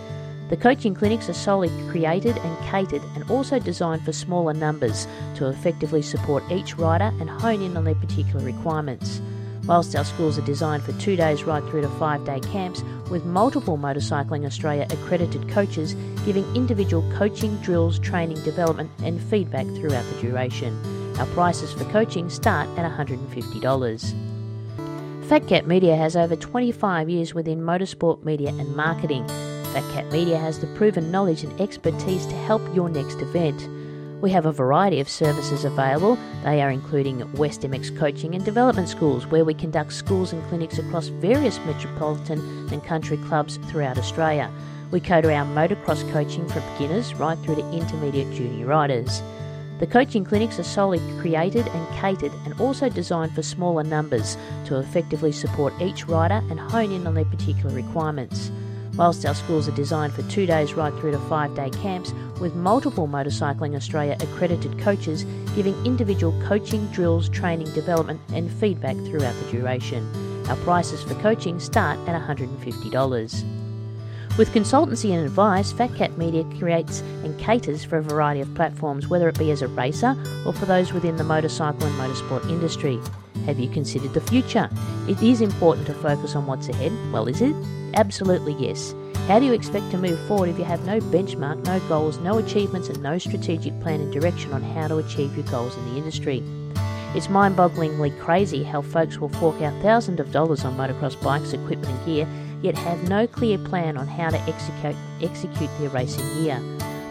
The 0.48 0.56
coaching 0.56 0.94
clinics 0.94 1.28
are 1.28 1.34
solely 1.34 1.68
created 1.90 2.38
and 2.38 2.58
catered 2.64 3.02
and 3.14 3.30
also 3.30 3.58
designed 3.58 4.02
for 4.02 4.12
smaller 4.12 4.54
numbers 4.54 5.06
to 5.34 5.50
effectively 5.50 6.00
support 6.00 6.42
each 6.50 6.78
rider 6.78 7.12
and 7.20 7.28
hone 7.28 7.60
in 7.60 7.76
on 7.76 7.84
their 7.84 7.96
particular 7.96 8.42
requirements. 8.42 9.20
Whilst 9.66 9.96
our 9.96 10.04
schools 10.04 10.38
are 10.38 10.42
designed 10.42 10.84
for 10.84 10.92
two 10.92 11.16
days 11.16 11.42
right 11.44 11.62
through 11.64 11.82
to 11.82 11.88
five 11.90 12.24
day 12.24 12.40
camps, 12.40 12.84
with 13.10 13.24
multiple 13.24 13.76
Motorcycling 13.76 14.46
Australia 14.46 14.86
accredited 14.90 15.48
coaches 15.48 15.94
giving 16.24 16.44
individual 16.54 17.02
coaching, 17.16 17.56
drills, 17.58 17.98
training, 17.98 18.42
development, 18.42 18.90
and 19.02 19.20
feedback 19.20 19.66
throughout 19.66 20.04
the 20.04 20.20
duration. 20.20 20.76
Our 21.18 21.26
prices 21.26 21.72
for 21.72 21.84
coaching 21.84 22.30
start 22.30 22.68
at 22.78 22.90
$150. 22.90 24.14
Fat 25.28 25.48
Cat 25.48 25.66
Media 25.66 25.96
has 25.96 26.14
over 26.14 26.36
25 26.36 27.10
years 27.10 27.34
within 27.34 27.60
motorsport 27.60 28.22
media 28.22 28.50
and 28.50 28.76
marketing. 28.76 29.26
Fat 29.72 29.82
Cat 29.92 30.12
Media 30.12 30.38
has 30.38 30.60
the 30.60 30.68
proven 30.68 31.10
knowledge 31.10 31.42
and 31.42 31.60
expertise 31.60 32.26
to 32.26 32.34
help 32.34 32.62
your 32.74 32.88
next 32.88 33.20
event. 33.20 33.68
We 34.22 34.30
have 34.30 34.46
a 34.46 34.52
variety 34.52 34.98
of 35.00 35.10
services 35.10 35.64
available. 35.64 36.16
They 36.42 36.62
are 36.62 36.70
including 36.70 37.30
West 37.34 37.60
MX 37.60 37.98
coaching 37.98 38.34
and 38.34 38.42
development 38.44 38.88
schools, 38.88 39.26
where 39.26 39.44
we 39.44 39.52
conduct 39.52 39.92
schools 39.92 40.32
and 40.32 40.42
clinics 40.48 40.78
across 40.78 41.08
various 41.08 41.58
metropolitan 41.60 42.40
and 42.72 42.82
country 42.82 43.18
clubs 43.18 43.58
throughout 43.68 43.98
Australia. 43.98 44.50
We 44.90 45.00
cater 45.00 45.30
our 45.30 45.44
motocross 45.44 46.10
coaching 46.12 46.48
for 46.48 46.60
beginners 46.72 47.14
right 47.14 47.38
through 47.40 47.56
to 47.56 47.72
intermediate 47.72 48.32
junior 48.32 48.66
riders. 48.66 49.22
The 49.80 49.86
coaching 49.86 50.24
clinics 50.24 50.58
are 50.58 50.64
solely 50.64 51.00
created 51.20 51.68
and 51.68 51.96
catered 51.96 52.32
and 52.46 52.58
also 52.58 52.88
designed 52.88 53.34
for 53.34 53.42
smaller 53.42 53.84
numbers 53.84 54.38
to 54.64 54.78
effectively 54.78 55.32
support 55.32 55.74
each 55.82 56.08
rider 56.08 56.42
and 56.48 56.58
hone 56.58 56.90
in 56.90 57.06
on 57.06 57.12
their 57.12 57.26
particular 57.26 57.74
requirements. 57.74 58.50
Whilst 58.96 59.26
our 59.26 59.34
schools 59.34 59.68
are 59.68 59.72
designed 59.72 60.14
for 60.14 60.22
two 60.22 60.46
days 60.46 60.74
right 60.74 60.92
through 60.94 61.12
to 61.12 61.18
five 61.20 61.54
day 61.54 61.70
camps, 61.70 62.14
with 62.40 62.54
multiple 62.54 63.06
Motorcycling 63.06 63.76
Australia 63.76 64.16
accredited 64.20 64.78
coaches 64.78 65.24
giving 65.54 65.74
individual 65.84 66.38
coaching, 66.46 66.86
drills, 66.88 67.28
training, 67.28 67.70
development, 67.72 68.20
and 68.32 68.50
feedback 68.50 68.96
throughout 68.96 69.34
the 69.34 69.50
duration. 69.50 70.06
Our 70.48 70.56
prices 70.56 71.02
for 71.02 71.14
coaching 71.16 71.60
start 71.60 71.98
at 72.08 72.20
$150. 72.20 73.44
With 74.38 74.52
consultancy 74.52 75.14
and 75.14 75.24
advice, 75.24 75.72
Fat 75.72 75.94
Cat 75.94 76.18
Media 76.18 76.44
creates 76.58 77.00
and 77.24 77.38
caters 77.40 77.84
for 77.84 77.96
a 77.96 78.02
variety 78.02 78.42
of 78.42 78.54
platforms, 78.54 79.08
whether 79.08 79.30
it 79.30 79.38
be 79.38 79.50
as 79.50 79.62
a 79.62 79.68
racer 79.68 80.14
or 80.44 80.52
for 80.52 80.66
those 80.66 80.92
within 80.92 81.16
the 81.16 81.24
motorcycle 81.24 81.86
and 81.86 81.98
motorsport 81.98 82.46
industry. 82.50 83.00
Have 83.46 83.58
you 83.58 83.70
considered 83.70 84.12
the 84.12 84.20
future? 84.20 84.68
It 85.08 85.22
is 85.22 85.40
important 85.40 85.86
to 85.86 85.94
focus 85.94 86.34
on 86.34 86.46
what's 86.46 86.68
ahead. 86.68 86.92
Well, 87.12 87.28
is 87.28 87.40
it? 87.40 87.56
Absolutely 87.96 88.52
yes. 88.54 88.94
How 89.26 89.40
do 89.40 89.46
you 89.46 89.54
expect 89.54 89.90
to 89.90 89.98
move 89.98 90.20
forward 90.28 90.50
if 90.50 90.58
you 90.58 90.64
have 90.64 90.84
no 90.84 91.00
benchmark, 91.00 91.64
no 91.64 91.80
goals, 91.88 92.18
no 92.18 92.38
achievements, 92.38 92.88
and 92.88 93.02
no 93.02 93.18
strategic 93.18 93.80
plan 93.80 94.00
and 94.00 94.12
direction 94.12 94.52
on 94.52 94.62
how 94.62 94.86
to 94.86 94.98
achieve 94.98 95.34
your 95.34 95.46
goals 95.46 95.76
in 95.76 95.84
the 95.86 95.96
industry? 95.96 96.44
It's 97.14 97.30
mind 97.30 97.56
bogglingly 97.56 98.16
crazy 98.20 98.62
how 98.62 98.82
folks 98.82 99.18
will 99.18 99.30
fork 99.30 99.60
out 99.62 99.82
thousands 99.82 100.20
of 100.20 100.30
dollars 100.30 100.64
on 100.64 100.76
motocross 100.76 101.20
bikes, 101.22 101.54
equipment, 101.54 101.88
and 101.88 102.04
gear, 102.04 102.28
yet 102.60 102.76
have 102.76 103.08
no 103.08 103.26
clear 103.26 103.56
plan 103.56 103.96
on 103.96 104.06
how 104.06 104.28
to 104.28 104.38
execute, 104.40 104.94
execute 105.22 105.70
their 105.78 105.88
racing 105.88 106.26
gear. 106.34 106.60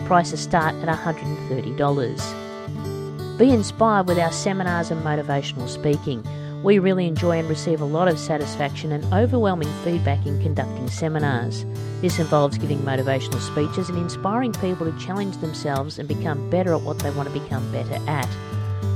Prices 0.05 0.39
start 0.39 0.75
at 0.75 0.87
$130. 0.87 3.37
Be 3.39 3.49
inspired 3.49 4.07
with 4.07 4.19
our 4.19 4.31
seminars 4.31 4.91
and 4.91 5.03
motivational 5.03 5.67
speaking. 5.67 6.23
We 6.65 6.79
really 6.79 7.05
enjoy 7.05 7.37
and 7.37 7.47
receive 7.47 7.79
a 7.79 7.85
lot 7.85 8.07
of 8.07 8.17
satisfaction 8.17 8.91
and 8.91 9.05
overwhelming 9.13 9.71
feedback 9.83 10.25
in 10.25 10.41
conducting 10.41 10.89
seminars. 10.89 11.63
This 12.01 12.17
involves 12.17 12.57
giving 12.57 12.79
motivational 12.79 13.39
speeches 13.39 13.87
and 13.87 13.99
inspiring 13.99 14.51
people 14.53 14.91
to 14.91 14.99
challenge 14.99 15.37
themselves 15.37 15.99
and 15.99 16.07
become 16.07 16.49
better 16.49 16.73
at 16.73 16.81
what 16.81 16.97
they 16.97 17.11
want 17.11 17.31
to 17.31 17.39
become 17.39 17.71
better 17.71 17.99
at. 18.07 18.27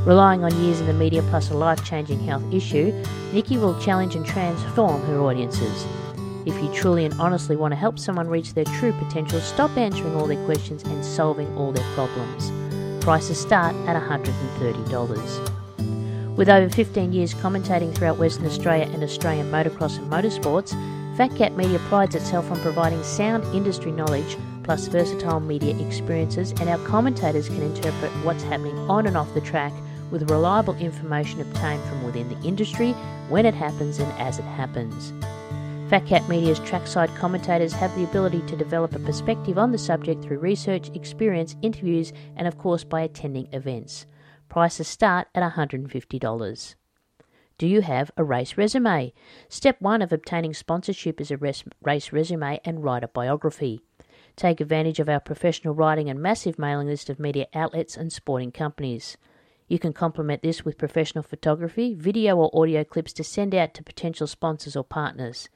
Relying 0.03 0.43
on 0.43 0.63
years 0.63 0.79
in 0.79 0.87
the 0.87 0.93
media 0.93 1.21
plus 1.29 1.51
a 1.51 1.53
life 1.53 1.85
changing 1.85 2.19
health 2.21 2.41
issue, 2.51 2.91
Nikki 3.33 3.59
will 3.59 3.79
challenge 3.79 4.15
and 4.15 4.25
transform 4.25 5.03
her 5.03 5.19
audiences. 5.19 5.85
If 6.47 6.59
you 6.63 6.73
truly 6.73 7.05
and 7.05 7.21
honestly 7.21 7.55
want 7.55 7.73
to 7.73 7.75
help 7.75 7.99
someone 7.99 8.29
reach 8.29 8.55
their 8.55 8.65
true 8.65 8.93
potential, 8.93 9.39
stop 9.41 9.77
answering 9.77 10.15
all 10.15 10.25
their 10.25 10.43
questions 10.47 10.81
and 10.81 11.05
solving 11.05 11.55
all 11.55 11.71
their 11.71 11.85
problems. 11.93 12.51
Prices 13.05 13.39
start 13.39 13.75
at 13.87 13.95
$130. 13.95 15.58
With 16.39 16.47
over 16.47 16.69
15 16.69 17.11
years 17.11 17.33
commentating 17.33 17.93
throughout 17.93 18.17
Western 18.17 18.45
Australia 18.45 18.89
and 18.93 19.03
Australian 19.03 19.51
motocross 19.51 19.97
and 19.97 20.09
motorsports, 20.09 20.69
Fat 21.17 21.35
Cat 21.35 21.57
Media 21.57 21.79
prides 21.89 22.15
itself 22.15 22.49
on 22.49 22.57
providing 22.61 23.03
sound 23.03 23.43
industry 23.53 23.91
knowledge 23.91 24.37
plus 24.63 24.87
versatile 24.87 25.41
media 25.41 25.77
experiences, 25.85 26.51
and 26.51 26.69
our 26.69 26.77
commentators 26.87 27.49
can 27.49 27.61
interpret 27.61 28.09
what's 28.23 28.43
happening 28.43 28.77
on 28.89 29.05
and 29.05 29.17
off 29.17 29.33
the 29.33 29.41
track 29.41 29.73
with 30.11 30.31
reliable 30.31 30.77
information 30.77 31.41
obtained 31.41 31.83
from 31.83 32.05
within 32.05 32.29
the 32.29 32.47
industry 32.47 32.93
when 33.27 33.45
it 33.45 33.53
happens 33.53 33.99
and 33.99 34.09
as 34.13 34.39
it 34.39 34.43
happens. 34.43 35.11
Fat 35.89 36.05
Cat 36.05 36.29
Media's 36.29 36.59
trackside 36.59 37.13
commentators 37.17 37.73
have 37.73 37.93
the 37.97 38.05
ability 38.05 38.39
to 38.47 38.55
develop 38.55 38.95
a 38.95 38.99
perspective 38.99 39.57
on 39.57 39.73
the 39.73 39.77
subject 39.77 40.23
through 40.23 40.39
research, 40.39 40.89
experience, 40.93 41.57
interviews, 41.61 42.13
and 42.37 42.47
of 42.47 42.57
course 42.57 42.85
by 42.85 43.01
attending 43.01 43.49
events. 43.51 44.05
Prices 44.49 44.87
start 44.87 45.27
at 45.35 45.53
$150. 45.53 46.75
Do 47.59 47.67
you 47.67 47.81
have 47.81 48.09
a 48.17 48.23
race 48.23 48.57
resume? 48.57 49.13
Step 49.47 49.79
1 49.79 50.01
of 50.01 50.11
obtaining 50.11 50.55
sponsorship 50.55 51.21
is 51.21 51.29
a 51.29 51.37
race 51.37 52.11
resume 52.11 52.59
and 52.65 52.83
writer 52.83 53.07
biography. 53.07 53.81
Take 54.35 54.59
advantage 54.59 54.99
of 54.99 55.07
our 55.07 55.19
professional 55.19 55.75
writing 55.75 56.09
and 56.09 56.19
massive 56.19 56.57
mailing 56.57 56.87
list 56.87 57.11
of 57.11 57.19
media 57.19 57.45
outlets 57.53 57.95
and 57.95 58.11
sporting 58.11 58.51
companies. 58.51 59.17
You 59.67 59.77
can 59.77 59.93
complement 59.93 60.41
this 60.41 60.65
with 60.65 60.79
professional 60.79 61.23
photography, 61.23 61.93
video 61.93 62.37
or 62.37 62.49
audio 62.59 62.83
clips 62.83 63.13
to 63.13 63.23
send 63.23 63.53
out 63.53 63.75
to 63.75 63.83
potential 63.83 64.25
sponsors 64.25 64.75
or 64.75 64.83
partners. 64.83 65.47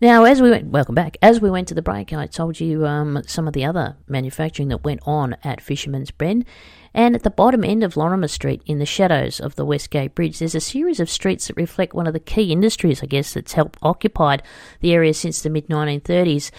Now, 0.00 0.24
as 0.24 0.42
we 0.42 0.50
went, 0.50 0.66
welcome 0.66 0.94
back. 0.94 1.16
As 1.22 1.40
we 1.40 1.50
went 1.50 1.68
to 1.68 1.74
the 1.74 1.82
break, 1.82 2.12
I 2.12 2.26
told 2.26 2.58
you 2.58 2.84
um, 2.84 3.22
some 3.26 3.46
of 3.46 3.54
the 3.54 3.64
other 3.64 3.96
manufacturing 4.08 4.68
that 4.68 4.84
went 4.84 5.00
on 5.06 5.36
at 5.44 5.60
Fisherman's 5.60 6.10
Bend. 6.10 6.44
And 6.92 7.14
at 7.14 7.22
the 7.22 7.30
bottom 7.30 7.64
end 7.64 7.82
of 7.84 7.96
Lorimer 7.96 8.28
Street, 8.28 8.62
in 8.66 8.78
the 8.78 8.86
shadows 8.86 9.40
of 9.40 9.54
the 9.54 9.64
Westgate 9.64 10.14
Bridge, 10.14 10.38
there's 10.38 10.54
a 10.54 10.60
series 10.60 11.00
of 11.00 11.10
streets 11.10 11.46
that 11.46 11.56
reflect 11.56 11.94
one 11.94 12.06
of 12.06 12.12
the 12.12 12.20
key 12.20 12.52
industries, 12.52 13.02
I 13.02 13.06
guess, 13.06 13.34
that's 13.34 13.52
helped 13.52 13.78
occupied 13.82 14.42
the 14.80 14.92
area 14.92 15.14
since 15.14 15.42
the 15.42 15.50
mid 15.50 15.68
1930s. 15.68 16.50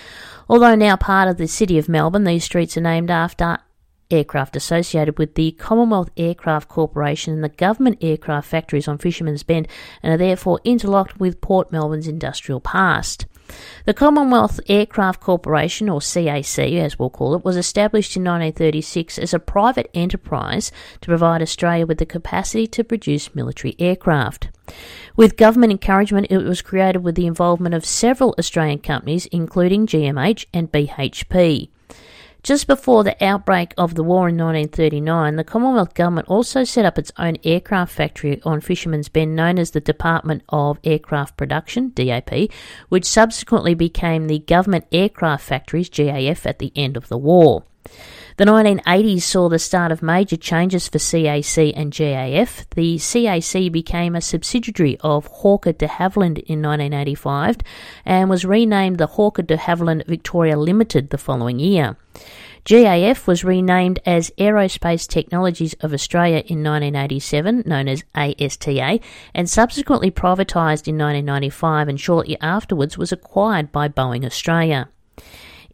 Although 0.50 0.76
now 0.76 0.96
part 0.96 1.28
of 1.28 1.38
the 1.38 1.48
city 1.48 1.78
of 1.78 1.90
Melbourne, 1.90 2.24
these 2.24 2.44
streets 2.44 2.78
are 2.78 2.82
named 2.82 3.12
after 3.12 3.60
aircraft 4.12 4.56
associated 4.56 5.18
with 5.18 5.36
the 5.36 5.52
Commonwealth 5.54 6.10
Aircraft 6.18 6.70
Corporation 6.70 7.34
and 7.34 7.44
the 7.44 7.50
government 7.50 7.98
aircraft 8.02 8.48
factories 8.48 8.88
on 8.88 8.98
Fisherman's 8.98 9.44
Bend 9.44 9.68
and 10.02 10.14
are 10.14 10.18
therefore 10.18 10.60
interlocked 10.64 11.20
with 11.20 11.42
Port 11.42 11.72
Melbourne's 11.72 12.08
industrial 12.08 12.60
past. 12.60 13.26
The 13.86 13.94
Commonwealth 13.94 14.60
Aircraft 14.68 15.22
Corporation, 15.22 15.88
or 15.88 16.00
CAC 16.00 16.80
as 16.80 16.98
we'll 16.98 17.12
call 17.12 17.36
it, 17.36 17.46
was 17.46 17.58
established 17.58 18.16
in 18.16 18.24
1936 18.24 19.20
as 19.20 19.34
a 19.34 19.40
private 19.40 19.90
enterprise 19.94 20.72
to 21.02 21.08
provide 21.08 21.42
Australia 21.42 21.86
with 21.86 22.00
the 22.00 22.06
capacity 22.06 22.66
to 22.68 22.84
produce 22.84 23.36
military 23.36 23.76
aircraft. 23.78 24.50
With 25.16 25.38
government 25.38 25.72
encouragement, 25.72 26.28
it 26.32 26.40
was 26.40 26.64
created 26.64 27.04
with 27.04 27.16
the 27.16 27.28
involvement 27.28 27.76
of 27.76 27.86
several 27.86 28.34
Australian 28.40 28.80
companies, 28.80 29.28
including 29.28 29.86
GMH 29.86 30.46
and 30.54 30.72
BHP. 30.72 31.70
Just 32.46 32.68
before 32.68 33.04
the 33.04 33.26
outbreak 33.26 33.74
of 33.76 33.96
the 33.96 34.04
war 34.04 34.30
in 34.30 34.38
1939, 34.38 35.36
the 35.36 35.44
Commonwealth 35.44 35.96
Government 35.96 36.28
also 36.28 36.64
set 36.64 36.86
up 36.86 37.00
its 37.00 37.12
own 37.18 37.38
aircraft 37.44 37.92
factory 37.92 38.40
on 38.44 38.62
Fisherman's 38.62 39.10
Bend 39.10 39.36
known 39.36 39.58
as 39.58 39.72
the 39.72 39.80
Department 39.80 40.44
of 40.50 40.78
Aircraft 40.84 41.38
Production, 41.38 41.92
DAP, 41.96 42.52
which 42.90 43.06
subsequently 43.06 43.74
became 43.74 44.28
the 44.28 44.38
Government 44.38 44.86
Aircraft 44.92 45.44
Factories, 45.44 45.90
GAF, 45.90 46.46
at 46.46 46.60
the 46.60 46.72
end 46.76 46.96
of 46.96 47.08
the 47.08 47.18
war. 47.18 47.64
The 48.38 48.44
1980s 48.44 49.22
saw 49.22 49.48
the 49.48 49.58
start 49.58 49.94
of 49.94 50.04
major 50.04 50.36
changes 50.36 50.90
for 50.90 50.98
CAC 50.98 51.72
and 51.74 51.90
GAF. 51.90 52.66
The 52.76 52.98
CAC 52.98 53.72
became 53.72 54.14
a 54.14 54.20
subsidiary 54.20 54.98
of 55.00 55.28
Hawker 55.28 55.72
de 55.72 55.88
Havilland 55.88 56.40
in 56.40 56.62
1985 56.62 57.60
and 58.04 58.30
was 58.30 58.44
renamed 58.44 58.98
the 58.98 59.08
Hawker 59.08 59.42
de 59.42 59.56
Havilland 59.56 60.06
Victoria 60.06 60.58
Limited 60.58 61.12
the 61.12 61.18
following 61.18 61.60
year. 61.60 61.96
GAF 62.66 63.26
was 63.26 63.46
renamed 63.46 64.00
as 64.06 64.32
Aerospace 64.38 65.08
Technologies 65.08 65.74
of 65.80 65.94
Australia 65.94 66.44
in 66.46 66.62
1987, 66.62 67.64
known 67.66 67.88
as 67.88 68.04
ASTA, 68.16 69.00
and 69.34 69.50
subsequently 69.50 70.12
privatised 70.12 70.90
in 70.90 70.98
1995 70.98 71.88
and 71.88 72.02
shortly 72.02 72.38
afterwards 72.42 72.98
was 72.98 73.14
acquired 73.14 73.72
by 73.72 73.88
Boeing 73.88 74.26
Australia. 74.26 74.90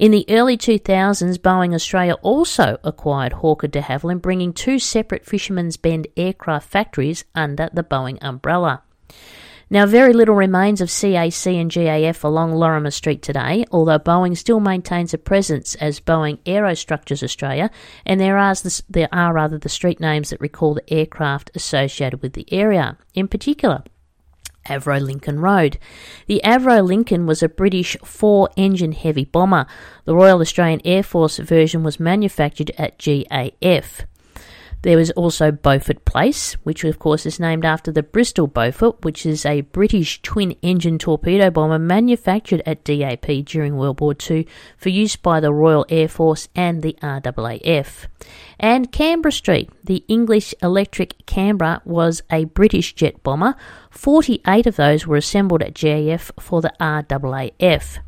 In 0.02 0.10
the 0.10 0.26
early 0.30 0.58
2000s, 0.58 1.38
Boeing 1.38 1.76
Australia 1.76 2.16
also 2.24 2.80
acquired 2.84 3.34
Hawker 3.34 3.68
de 3.68 3.82
Havilland, 3.82 4.24
bringing 4.24 4.52
two 4.52 4.80
separate 4.80 5.28
Fisherman's 5.28 5.78
Bend 5.78 6.08
aircraft 6.18 6.68
factories 6.68 7.24
under 7.36 7.70
the 7.72 7.84
Boeing 7.84 8.18
umbrella. 8.20 8.82
Now, 9.70 9.86
very 9.86 10.14
little 10.14 10.34
remains 10.34 10.82
of 10.82 10.90
CAC 10.90 11.62
and 11.62 11.70
GAF 11.70 12.24
along 12.24 12.54
Lorimer 12.54 12.90
Street 12.90 13.22
today, 13.22 13.64
although 13.72 14.00
Boeing 14.00 14.36
still 14.36 14.60
maintains 14.60 15.14
a 15.14 15.20
presence 15.20 15.76
as 15.76 16.00
Boeing 16.00 16.40
Aerostructures 16.46 17.22
Australia, 17.22 17.70
and 18.04 18.20
there 18.20 18.40
are, 18.40 18.56
there 18.90 19.10
are 19.12 19.34
rather 19.34 19.60
the 19.60 19.70
street 19.70 20.00
names 20.00 20.32
that 20.32 20.42
recall 20.42 20.74
the 20.74 20.92
aircraft 20.92 21.52
associated 21.54 22.24
with 22.24 22.34
the 22.34 22.52
area. 22.52 22.98
In 23.14 23.28
particular, 23.28 23.84
Avro 24.68 25.02
Lincoln 25.02 25.40
Road. 25.40 25.78
The 26.28 26.42
Avro 26.44 26.86
Lincoln 26.86 27.26
was 27.26 27.42
a 27.42 27.50
British 27.50 27.98
four 28.04 28.50
engine 28.56 28.92
heavy 28.92 29.26
bomber. 29.26 29.66
The 30.06 30.16
Royal 30.16 30.42
Australian 30.42 30.82
Air 30.86 31.04
Force 31.04 31.38
version 31.38 31.84
was 31.84 32.00
manufactured 32.00 32.72
at 32.78 32.98
GAF. 32.98 34.06
There 34.84 34.98
was 34.98 35.12
also 35.12 35.52
Beaufort 35.52 36.06
Place, 36.06 36.54
which 36.64 36.84
of 36.84 36.98
course 36.98 37.28
is 37.28 37.40
named 37.40 37.66
after 37.66 37.92
the 37.92 38.02
Bristol 38.02 38.48
Beaufort, 38.48 39.04
which 39.06 39.28
is 39.28 39.46
a 39.46 39.62
British 39.62 40.22
twin 40.24 40.54
engine 40.64 40.98
torpedo 40.98 41.52
bomber 41.52 41.78
manufactured 41.78 42.64
at 42.66 42.84
DAP 42.84 43.28
during 43.46 43.78
World 43.78 44.02
War 44.02 44.16
II 44.30 44.48
for 44.78 44.90
use 44.90 45.16
by 45.16 45.40
the 45.40 45.54
Royal 45.54 45.86
Air 45.90 46.08
Force 46.08 46.48
and 46.56 46.82
the 46.82 46.98
RAAF. 47.04 48.08
And 48.60 48.92
Canberra 48.92 49.32
Street, 49.32 49.70
the 49.84 50.04
English 50.08 50.56
Electric 50.64 51.28
Canberra, 51.28 51.84
was 51.86 52.24
a 52.32 52.46
British 52.46 52.94
jet 52.94 53.22
bomber. 53.22 53.56
48 53.92 54.66
of 54.66 54.78
those 54.78 55.06
were 55.06 55.18
assembled 55.18 55.62
at 55.62 55.76
GAF 55.76 56.32
for 56.40 56.62
the 56.62 56.74
RAAF. 56.80 58.00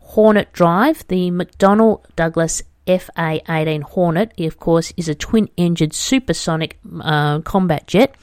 Hornet 0.00 0.52
Drive, 0.52 1.06
the 1.08 1.30
McDonnell 1.30 2.04
Douglas 2.16 2.62
FA 2.86 3.40
18 3.48 3.82
Hornet, 3.82 4.32
of 4.40 4.58
course, 4.58 4.92
is 4.96 5.08
a 5.08 5.14
twin 5.14 5.48
engined 5.56 5.94
supersonic 5.94 6.78
uh, 7.00 7.40
combat 7.40 7.86
jet. 7.86 8.14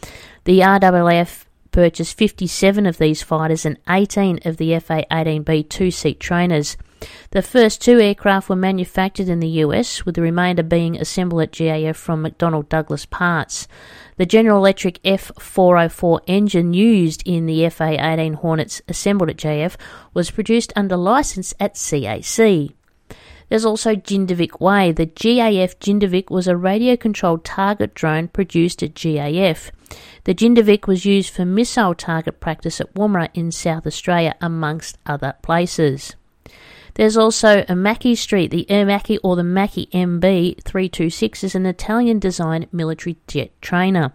The 0.43 0.59
RAAF 0.59 1.45
purchased 1.71 2.17
57 2.17 2.85
of 2.85 2.97
these 2.97 3.21
fighters 3.21 3.65
and 3.65 3.77
18 3.87 4.39
of 4.45 4.57
the 4.57 4.77
FA 4.79 5.05
18B 5.11 5.69
two 5.69 5.91
seat 5.91 6.19
trainers. 6.19 6.77
The 7.31 7.41
first 7.41 7.81
two 7.81 7.99
aircraft 7.99 8.49
were 8.49 8.55
manufactured 8.55 9.29
in 9.29 9.39
the 9.39 9.63
US, 9.63 10.05
with 10.05 10.15
the 10.15 10.21
remainder 10.21 10.63
being 10.63 10.97
assembled 10.97 11.41
at 11.41 11.51
GAF 11.51 11.95
from 11.95 12.23
McDonnell 12.23 12.67
Douglas 12.67 13.05
parts. 13.05 13.67
The 14.17 14.25
General 14.25 14.57
Electric 14.57 15.01
F404 15.03 16.19
engine 16.27 16.73
used 16.73 17.23
in 17.25 17.45
the 17.45 17.69
FA 17.69 17.95
18 17.97 18.33
Hornets 18.33 18.81
assembled 18.89 19.29
at 19.29 19.37
GAF 19.37 19.77
was 20.13 20.31
produced 20.31 20.73
under 20.75 20.97
license 20.97 21.53
at 21.59 21.75
CAC. 21.75 22.73
There's 23.49 23.65
also 23.65 23.95
Jindivik 23.95 24.59
Way. 24.59 24.91
The 24.91 25.07
GAF 25.07 25.77
Jindivik 25.79 26.29
was 26.29 26.47
a 26.47 26.55
radio 26.55 26.95
controlled 26.95 27.43
target 27.43 27.95
drone 27.95 28.27
produced 28.27 28.83
at 28.83 28.93
GAF. 28.93 29.71
The 30.25 30.35
Jindivik 30.35 30.85
was 30.85 31.05
used 31.05 31.33
for 31.33 31.45
missile 31.45 31.95
target 31.95 32.39
practice 32.39 32.79
at 32.79 32.93
Woomera 32.93 33.29
in 33.33 33.51
South 33.51 33.87
Australia, 33.87 34.35
amongst 34.39 34.99
other 35.05 35.33
places. 35.41 36.15
There's 36.93 37.17
also 37.17 37.61
a 37.61 37.73
Macchi 37.73 38.15
Street. 38.15 38.51
The 38.51 38.65
Macchi 38.69 39.17
or 39.23 39.35
the 39.35 39.41
Macchi 39.41 39.89
MB 39.91 40.63
326 40.63 41.43
is 41.43 41.55
an 41.55 41.65
Italian 41.65 42.19
designed 42.19 42.67
military 42.71 43.17
jet 43.27 43.51
trainer. 43.61 44.13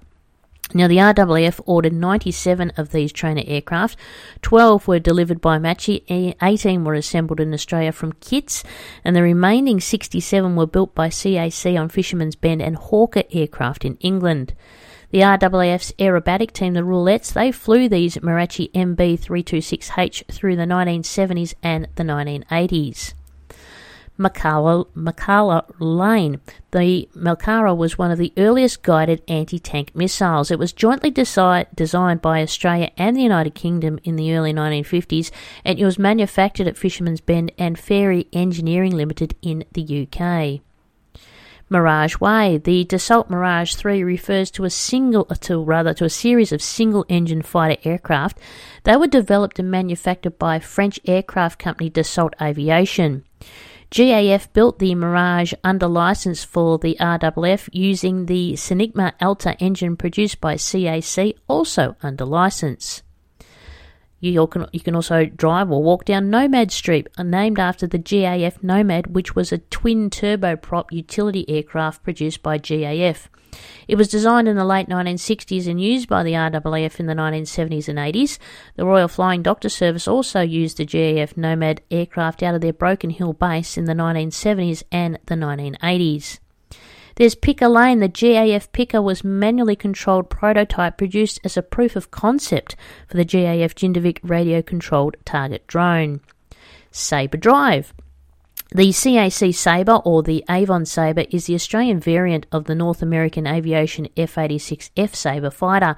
Now, 0.73 0.89
the 0.89 0.97
RAAF 0.97 1.61
ordered 1.67 1.93
97 1.93 2.73
of 2.77 2.91
these 2.91 3.13
trainer 3.13 3.43
aircraft. 3.47 3.99
12 4.43 4.89
were 4.89 4.99
delivered 4.99 5.41
by 5.41 5.59
Macchi, 5.59 6.05
18 6.41 6.85
were 6.85 6.95
assembled 6.95 7.39
in 7.39 7.53
Australia 7.53 7.93
from 7.93 8.15
kits, 8.15 8.65
and 9.05 9.15
the 9.15 9.23
remaining 9.23 9.81
67 9.81 10.57
were 10.57 10.67
built 10.67 10.95
by 10.95 11.09
CAC 11.09 11.79
on 11.79 11.89
Fisherman's 11.89 12.37
Bend 12.37 12.63
and 12.63 12.77
Hawker 12.77 13.25
aircraft 13.33 13.85
in 13.85 13.97
England. 14.01 14.55
The 15.11 15.21
RAAF's 15.21 15.93
aerobatic 15.93 16.51
team, 16.53 16.75
the 16.75 16.81
Roulettes, 16.81 17.33
they 17.33 17.53
flew 17.53 17.89
these 17.89 18.17
Mirachie 18.17 18.73
MB326H 18.73 20.27
through 20.33 20.57
the 20.57 20.63
1970s 20.63 21.55
and 21.63 21.87
the 21.95 22.03
1980s. 22.03 23.15
Malkara, 24.19 24.87
Malkara 24.95 25.65
Lane. 25.81 26.41
The 26.71 27.09
Malkara 27.17 27.77
was 27.77 27.99
one 27.99 28.13
of 28.13 28.19
the 28.19 28.33
earliest 28.37 28.83
guided 28.83 29.23
anti 29.27 29.59
tank 29.59 29.91
missiles. 29.95 30.51
It 30.51 30.59
was 30.59 30.73
jointly 30.73 31.11
desi- 31.11 31.67
designed 31.75 32.23
by 32.23 32.41
Australia 32.41 32.91
and 32.97 33.17
the 33.17 33.23
United 33.23 33.55
Kingdom 33.57 33.99
in 34.05 34.15
the 34.17 34.35
early 34.35 34.53
1950s, 34.53 35.33
and 35.65 35.79
it 35.79 35.85
was 35.85 35.99
manufactured 35.99 36.69
at 36.69 36.77
Fisherman's 36.77 37.21
Bend 37.21 37.51
and 37.59 37.77
Fairey 37.77 38.29
Engineering 38.33 38.93
Limited 38.93 39.35
in 39.43 39.65
the 39.73 40.07
UK. 40.07 40.61
Mirage 41.69 42.19
Way. 42.21 42.59
The 42.59 42.85
Dassault 42.85 43.29
Mirage 43.31 43.75
3 43.75 44.05
refers 44.05 44.51
to 44.53 44.65
a 44.65 44.71
single, 44.71 45.25
to 45.25 45.63
rather, 45.63 45.93
to 45.95 46.05
a 46.05 46.11
series 46.11 46.53
of 46.53 46.63
single-engine 46.63 47.43
fighter 47.43 47.81
aircraft. 47.89 48.39
They 48.85 48.97
were 48.97 49.09
developed 49.09 49.59
and 49.59 49.71
manufactured 49.71 50.39
by 50.39 50.61
French 50.61 51.01
aircraft 51.07 51.59
company 51.59 51.91
Dassault 51.91 52.35
Aviation. 52.41 53.25
GAF 53.95 54.53
built 54.53 54.81
the 54.81 54.93
Mirage 54.97 55.53
under 55.63 55.87
license 55.87 56.43
for 56.43 56.79
the 56.79 56.97
RAAF 56.99 57.69
using 57.71 58.27
the 58.27 58.55
SNECMA 58.55 59.13
Atar 59.21 59.55
engine 59.61 59.97
produced 59.97 60.41
by 60.41 60.57
CAC, 60.57 61.37
also 61.47 61.95
under 62.03 62.25
license. 62.25 63.04
You 64.31 64.47
can, 64.47 64.67
you 64.73 64.81
can 64.81 64.95
also 64.95 65.27
drive 65.27 65.71
or 65.71 65.83
walk 65.83 66.07
down 66.07 66.31
Nomad 66.31 66.73
Street, 66.73 67.09
uh, 67.19 67.23
named 67.23 67.59
after 67.59 67.87
the 67.87 67.99
GAF 67.99 68.63
Nomad, 68.63 69.09
which 69.09 69.37
was 69.37 69.53
a 69.53 69.59
twin 69.59 70.09
turboprop 70.09 70.91
utility 70.91 71.47
aircraft 71.49 72.03
produced 72.03 72.43
by 72.43 72.59
GAF. 72.59 73.29
It 73.87 73.97
was 73.97 74.09
designed 74.09 74.49
in 74.49 74.57
the 74.57 74.65
late 74.65 74.89
1960s 74.89 75.69
and 75.69 75.79
used 75.79 76.09
by 76.09 76.23
the 76.23 76.33
RAAF 76.33 76.99
in 76.99 77.07
the 77.07 77.13
1970s 77.13 77.87
and 77.87 77.99
80s. 77.99 78.39
The 78.77 78.87
Royal 78.87 79.09
Flying 79.09 79.43
Doctor 79.43 79.69
Service 79.69 80.09
also 80.09 80.41
used 80.41 80.79
the 80.79 80.87
GAF 80.87 81.37
Nomad 81.37 81.83
aircraft 81.91 82.43
out 82.43 82.55
of 82.55 82.63
their 82.63 82.73
Broken 82.73 83.11
Hill 83.11 83.35
base 83.35 83.77
in 83.77 83.85
the 83.85 83.93
1970s 83.93 84.83
and 84.91 85.19
the 85.27 85.35
1980s. 85.35 86.39
There's 87.17 87.37
Pika 87.37 87.73
Lane. 87.73 88.01
The 88.01 88.09
GAF 88.09 88.71
Pika 88.71 89.03
was 89.03 89.23
manually 89.23 89.77
controlled 89.77 90.31
prototype 90.31 90.99
produced 90.99 91.41
as 91.45 91.57
a 91.57 91.63
proof 91.63 91.95
of 91.95 92.11
concept 92.11 92.75
for 93.07 93.17
the 93.17 93.25
GAF 93.25 93.75
Jindivik 93.75 94.19
radio 94.23 94.63
controlled 94.63 95.17
target 95.25 95.67
drone. 95.69 96.21
Sabre 96.91 97.39
Drive. 97.39 97.95
The 98.71 98.89
CAC 98.89 99.55
Sabre 99.55 100.01
or 100.05 100.25
the 100.25 100.45
Avon 100.51 100.85
Sabre 100.85 101.27
is 101.31 101.47
the 101.47 101.55
Australian 101.55 102.01
variant 102.01 102.47
of 102.51 102.65
the 102.65 102.75
North 102.75 103.03
American 103.03 103.47
Aviation 103.47 104.09
F 104.17 104.37
86 104.37 104.91
F 104.97 105.15
Sabre 105.15 105.51
fighter. 105.51 105.95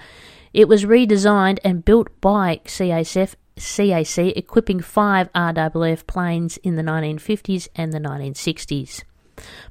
It 0.52 0.68
was 0.68 0.85
redesigned 0.85 1.59
and 1.64 1.85
built 1.85 2.09
by 2.20 2.61
CACF, 2.66 3.35
CAC, 3.57 4.37
equipping 4.37 4.81
five 4.81 5.33
RWF 5.33 6.07
planes 6.07 6.59
in 6.59 6.76
the 6.76 6.83
1950s 6.83 7.68
and 7.74 7.94
the 7.94 8.00
1960s. 8.00 9.05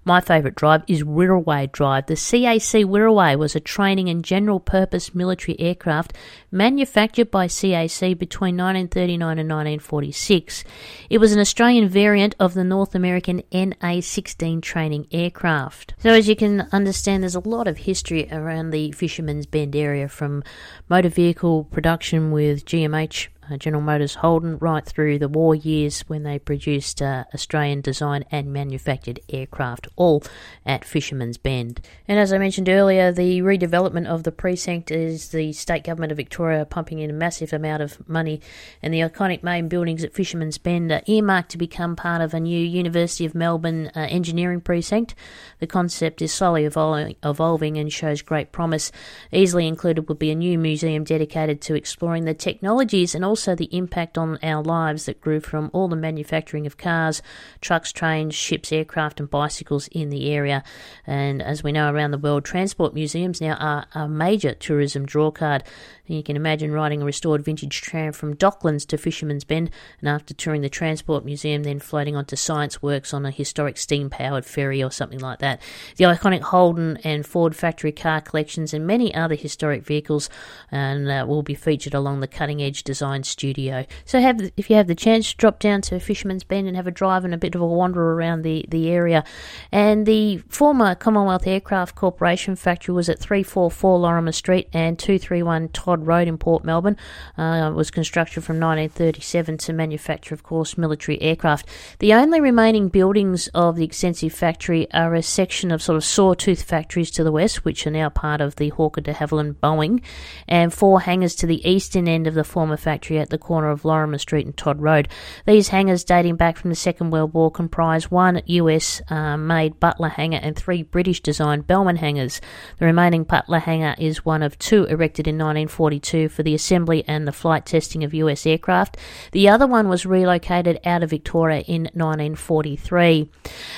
My 0.03 0.21
favourite 0.21 0.55
drive 0.55 0.83
is 0.87 1.03
Wirraway 1.03 1.71
Drive. 1.71 2.05
The 2.05 2.13
CAC 2.13 2.85
Wirraway 2.85 3.37
was 3.37 3.55
a 3.55 3.59
training 3.59 4.09
and 4.09 4.23
general 4.23 4.59
purpose 4.59 5.15
military 5.15 5.59
aircraft 5.59 6.13
manufactured 6.51 7.31
by 7.31 7.47
CAC 7.47 8.17
between 8.17 8.55
1939 8.55 9.39
and 9.39 9.49
1946. 9.49 10.63
It 11.09 11.17
was 11.17 11.33
an 11.33 11.39
Australian 11.39 11.89
variant 11.89 12.35
of 12.39 12.53
the 12.53 12.63
North 12.63 12.95
American 12.95 13.41
NA 13.51 13.99
16 14.01 14.61
training 14.61 15.07
aircraft. 15.11 15.95
So, 15.99 16.11
as 16.11 16.27
you 16.27 16.35
can 16.35 16.67
understand, 16.71 17.23
there's 17.23 17.35
a 17.35 17.39
lot 17.39 17.67
of 17.67 17.77
history 17.77 18.27
around 18.31 18.69
the 18.69 18.91
Fisherman's 18.91 19.45
Bend 19.45 19.75
area 19.75 20.07
from 20.07 20.43
motor 20.89 21.09
vehicle 21.09 21.63
production 21.65 22.31
with 22.31 22.65
GMH 22.65 23.27
uh, 23.49 23.57
General 23.57 23.81
Motors 23.81 24.15
Holden 24.15 24.57
right 24.59 24.85
through 24.85 25.19
the 25.19 25.27
war 25.27 25.55
years 25.55 26.01
when 26.07 26.23
they 26.23 26.39
produced 26.39 27.01
uh, 27.01 27.25
Australian 27.33 27.81
designed 27.81 28.25
and 28.31 28.51
manufactured 28.51 29.19
aircraft, 29.29 29.87
all 29.95 30.23
at 30.65 30.85
Fisherman's 30.85 31.37
Bend. 31.37 31.81
And 32.07 32.19
as 32.19 32.33
I 32.33 32.37
mentioned 32.37 32.69
earlier, 32.69 33.11
the 33.11 33.41
redevelopment 33.41 34.07
of 34.07 34.23
the 34.23 34.31
precinct 34.31 34.91
is 34.91 35.29
the 35.29 35.53
state 35.53 35.83
government 35.83 36.11
of 36.11 36.17
Victoria 36.17 36.65
pumping 36.65 36.99
in 36.99 37.09
a 37.09 37.13
massive 37.13 37.53
amount 37.53 37.81
of 37.81 38.07
money, 38.09 38.41
and 38.81 38.93
the 38.93 38.99
iconic 38.99 39.43
main 39.43 39.67
buildings 39.67 40.03
at 40.03 40.13
Fisherman's 40.13 40.57
Bend 40.57 40.91
are 40.91 41.03
earmarked 41.07 41.51
to 41.51 41.57
become 41.57 41.95
part 41.95 42.21
of 42.21 42.33
a 42.33 42.39
new 42.39 42.59
University 42.59 43.25
of 43.25 43.35
Melbourne 43.35 43.91
uh, 43.95 44.07
engineering 44.09 44.61
precinct. 44.61 45.15
The 45.59 45.67
concept 45.67 46.21
is 46.21 46.33
slowly 46.33 46.63
evol- 46.63 47.15
evolving 47.23 47.77
and 47.77 47.91
shows 47.91 48.21
great 48.21 48.51
promise. 48.51 48.91
Easily 49.31 49.67
included 49.67 50.07
would 50.07 50.19
be 50.19 50.31
a 50.31 50.35
new 50.35 50.57
museum 50.57 51.03
dedicated 51.03 51.61
to 51.61 51.75
exploring 51.75 52.25
the 52.25 52.33
technologies 52.33 53.13
and 53.13 53.23
also 53.23 53.34
also 53.35 53.53
the 53.53 53.75
impact 53.75 54.17
on 54.17 54.39
our 54.41 54.63
lives 54.63 55.07
that 55.07 55.19
grew 55.19 55.41
from 55.41 55.69
all 55.73 55.89
the 55.89 55.95
manufacturing 55.97 56.65
of 56.65 56.77
cars, 56.77 57.21
trucks, 57.59 57.91
trains, 57.91 58.33
ships, 58.33 58.71
aircraft, 58.71 59.19
and 59.19 59.29
bicycles 59.29 59.89
in 59.89 60.09
the 60.09 60.31
area. 60.31 60.63
And 61.05 61.41
as 61.41 61.61
we 61.61 61.73
know 61.73 61.91
around 61.91 62.11
the 62.11 62.17
world, 62.17 62.45
transport 62.45 62.93
museums 62.93 63.41
now 63.41 63.55
are 63.55 63.87
a 63.93 64.07
major 64.07 64.53
tourism 64.53 65.05
drawcard. 65.05 65.63
You 66.07 66.21
can 66.21 66.35
imagine 66.35 66.71
riding 66.71 67.01
a 67.01 67.05
restored 67.05 67.43
vintage 67.43 67.81
tram 67.81 68.13
from 68.13 68.35
Docklands 68.35 68.85
to 68.87 68.97
Fisherman's 68.97 69.43
Bend, 69.43 69.71
and 69.99 70.09
after 70.09 70.33
touring 70.33 70.61
the 70.61 70.69
Transport 70.69 71.25
Museum, 71.25 71.63
then 71.63 71.79
floating 71.79 72.15
onto 72.15 72.35
Science 72.35 72.81
Works 72.81 73.13
on 73.13 73.25
a 73.25 73.31
historic 73.31 73.77
steam 73.77 74.09
powered 74.09 74.45
ferry 74.45 74.83
or 74.83 74.91
something 74.91 75.19
like 75.19 75.39
that. 75.39 75.61
The 75.97 76.05
iconic 76.05 76.41
Holden 76.41 76.97
and 77.03 77.25
Ford 77.25 77.55
factory 77.55 77.91
car 77.91 78.21
collections 78.21 78.73
and 78.73 78.85
many 78.85 79.13
other 79.15 79.35
historic 79.35 79.83
vehicles 79.83 80.29
and 80.71 81.09
uh, 81.09 81.25
will 81.27 81.41
be 81.41 81.55
featured 81.55 81.93
along 81.93 82.19
the 82.19 82.27
cutting 82.27 82.61
edge 82.61 82.83
design 82.83 83.23
studio. 83.23 83.85
So, 84.05 84.19
have 84.19 84.51
if 84.57 84.69
you 84.69 84.75
have 84.75 84.87
the 84.87 84.95
chance, 84.95 85.33
drop 85.33 85.59
down 85.59 85.81
to 85.83 85.99
Fisherman's 85.99 86.43
Bend 86.43 86.67
and 86.67 86.75
have 86.75 86.87
a 86.87 86.91
drive 86.91 87.25
and 87.25 87.33
a 87.33 87.37
bit 87.37 87.55
of 87.55 87.61
a 87.61 87.65
wander 87.65 88.13
around 88.13 88.43
the, 88.43 88.65
the 88.69 88.89
area. 88.89 89.23
And 89.71 90.05
the 90.05 90.37
former 90.49 90.93
Commonwealth 90.93 91.47
Aircraft 91.47 91.95
Corporation 91.95 92.55
factory 92.55 92.93
was 92.93 93.09
at 93.09 93.19
344 93.19 93.99
Lorimer 93.99 94.31
Street 94.31 94.69
and 94.71 94.99
231 94.99 95.69
Todd 95.95 96.07
Road 96.07 96.27
in 96.27 96.37
Port 96.37 96.65
Melbourne. 96.65 96.97
Uh, 97.37 97.71
was 97.73 97.89
constructed 97.89 98.43
from 98.43 98.59
1937 98.59 99.57
to 99.59 99.73
manufacture, 99.73 100.33
of 100.33 100.43
course, 100.43 100.77
military 100.77 101.21
aircraft. 101.21 101.67
The 101.99 102.13
only 102.13 102.41
remaining 102.41 102.89
buildings 102.89 103.47
of 103.49 103.75
the 103.75 103.85
extensive 103.85 104.33
factory 104.33 104.91
are 104.91 105.13
a 105.15 105.23
section 105.23 105.71
of 105.71 105.81
sort 105.81 105.95
of 105.95 106.03
sawtooth 106.03 106.63
factories 106.63 107.11
to 107.11 107.23
the 107.23 107.31
west, 107.31 107.63
which 107.63 107.87
are 107.87 107.91
now 107.91 108.09
part 108.09 108.41
of 108.41 108.57
the 108.57 108.69
Hawker 108.69 109.01
de 109.01 109.13
Havilland 109.13 109.55
Boeing, 109.55 110.01
and 110.47 110.73
four 110.73 111.01
hangars 111.01 111.35
to 111.35 111.47
the 111.47 111.65
eastern 111.67 112.07
end 112.07 112.27
of 112.27 112.33
the 112.33 112.43
former 112.43 112.77
factory 112.77 113.19
at 113.19 113.29
the 113.29 113.37
corner 113.37 113.69
of 113.69 113.85
Lorimer 113.85 114.17
Street 114.17 114.45
and 114.45 114.57
Todd 114.57 114.81
Road. 114.81 115.07
These 115.45 115.69
hangars, 115.69 116.03
dating 116.03 116.35
back 116.35 116.57
from 116.57 116.69
the 116.69 116.75
Second 116.75 117.11
World 117.11 117.33
War, 117.33 117.51
comprise 117.51 118.11
one 118.11 118.41
US 118.45 119.01
uh, 119.09 119.37
made 119.37 119.79
Butler 119.79 120.09
hangar 120.09 120.39
and 120.41 120.55
three 120.55 120.83
British 120.83 121.21
designed 121.21 121.67
Bellman 121.67 121.97
hangars. 121.97 122.41
The 122.79 122.85
remaining 122.85 123.23
Butler 123.23 123.59
hangar 123.59 123.95
is 123.97 124.25
one 124.25 124.43
of 124.43 124.59
two 124.59 124.85
erected 124.85 125.27
in 125.27 125.35
1940 125.35 125.84
1942 125.85 126.29
for 126.29 126.43
the 126.43 126.55
assembly 126.55 127.03
and 127.07 127.27
the 127.27 127.31
flight 127.31 127.65
testing 127.65 128.03
of 128.03 128.13
US 128.13 128.45
aircraft. 128.45 128.97
The 129.31 129.49
other 129.49 129.67
one 129.67 129.87
was 129.87 130.05
relocated 130.05 130.79
out 130.85 131.03
of 131.03 131.09
Victoria 131.09 131.61
in 131.61 131.83
1943. 131.93 133.29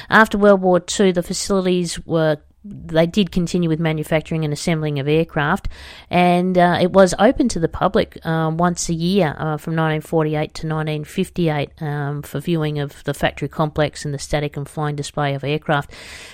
After 0.10 0.38
World 0.38 0.62
War 0.62 0.82
II, 1.00 1.12
the 1.12 1.24
facilities 1.24 2.00
were 2.06 2.38
they 2.70 3.06
did 3.08 3.32
continue 3.32 3.70
with 3.70 3.80
manufacturing 3.80 4.44
and 4.44 4.52
assembling 4.52 5.00
of 5.00 5.08
aircraft, 5.08 5.70
and 6.10 6.58
uh, 6.58 6.78
it 6.82 6.92
was 6.92 7.14
open 7.18 7.48
to 7.50 7.60
the 7.60 7.70
public 7.70 8.24
um, 8.26 8.58
once 8.58 8.90
a 8.90 8.94
year 8.94 9.30
uh, 9.38 9.58
from 9.58 9.76
1948 9.76 10.54
to 10.54 10.68
1958 10.68 11.82
um, 11.82 12.22
for 12.24 12.40
viewing 12.40 12.80
of 12.80 13.04
the 13.06 13.14
factory 13.14 13.48
complex 13.48 14.04
and 14.04 14.14
the 14.14 14.20
static 14.20 14.58
and 14.58 14.68
flying 14.68 14.96
display 14.96 15.34
of 15.34 15.44
aircraft. 15.44 15.92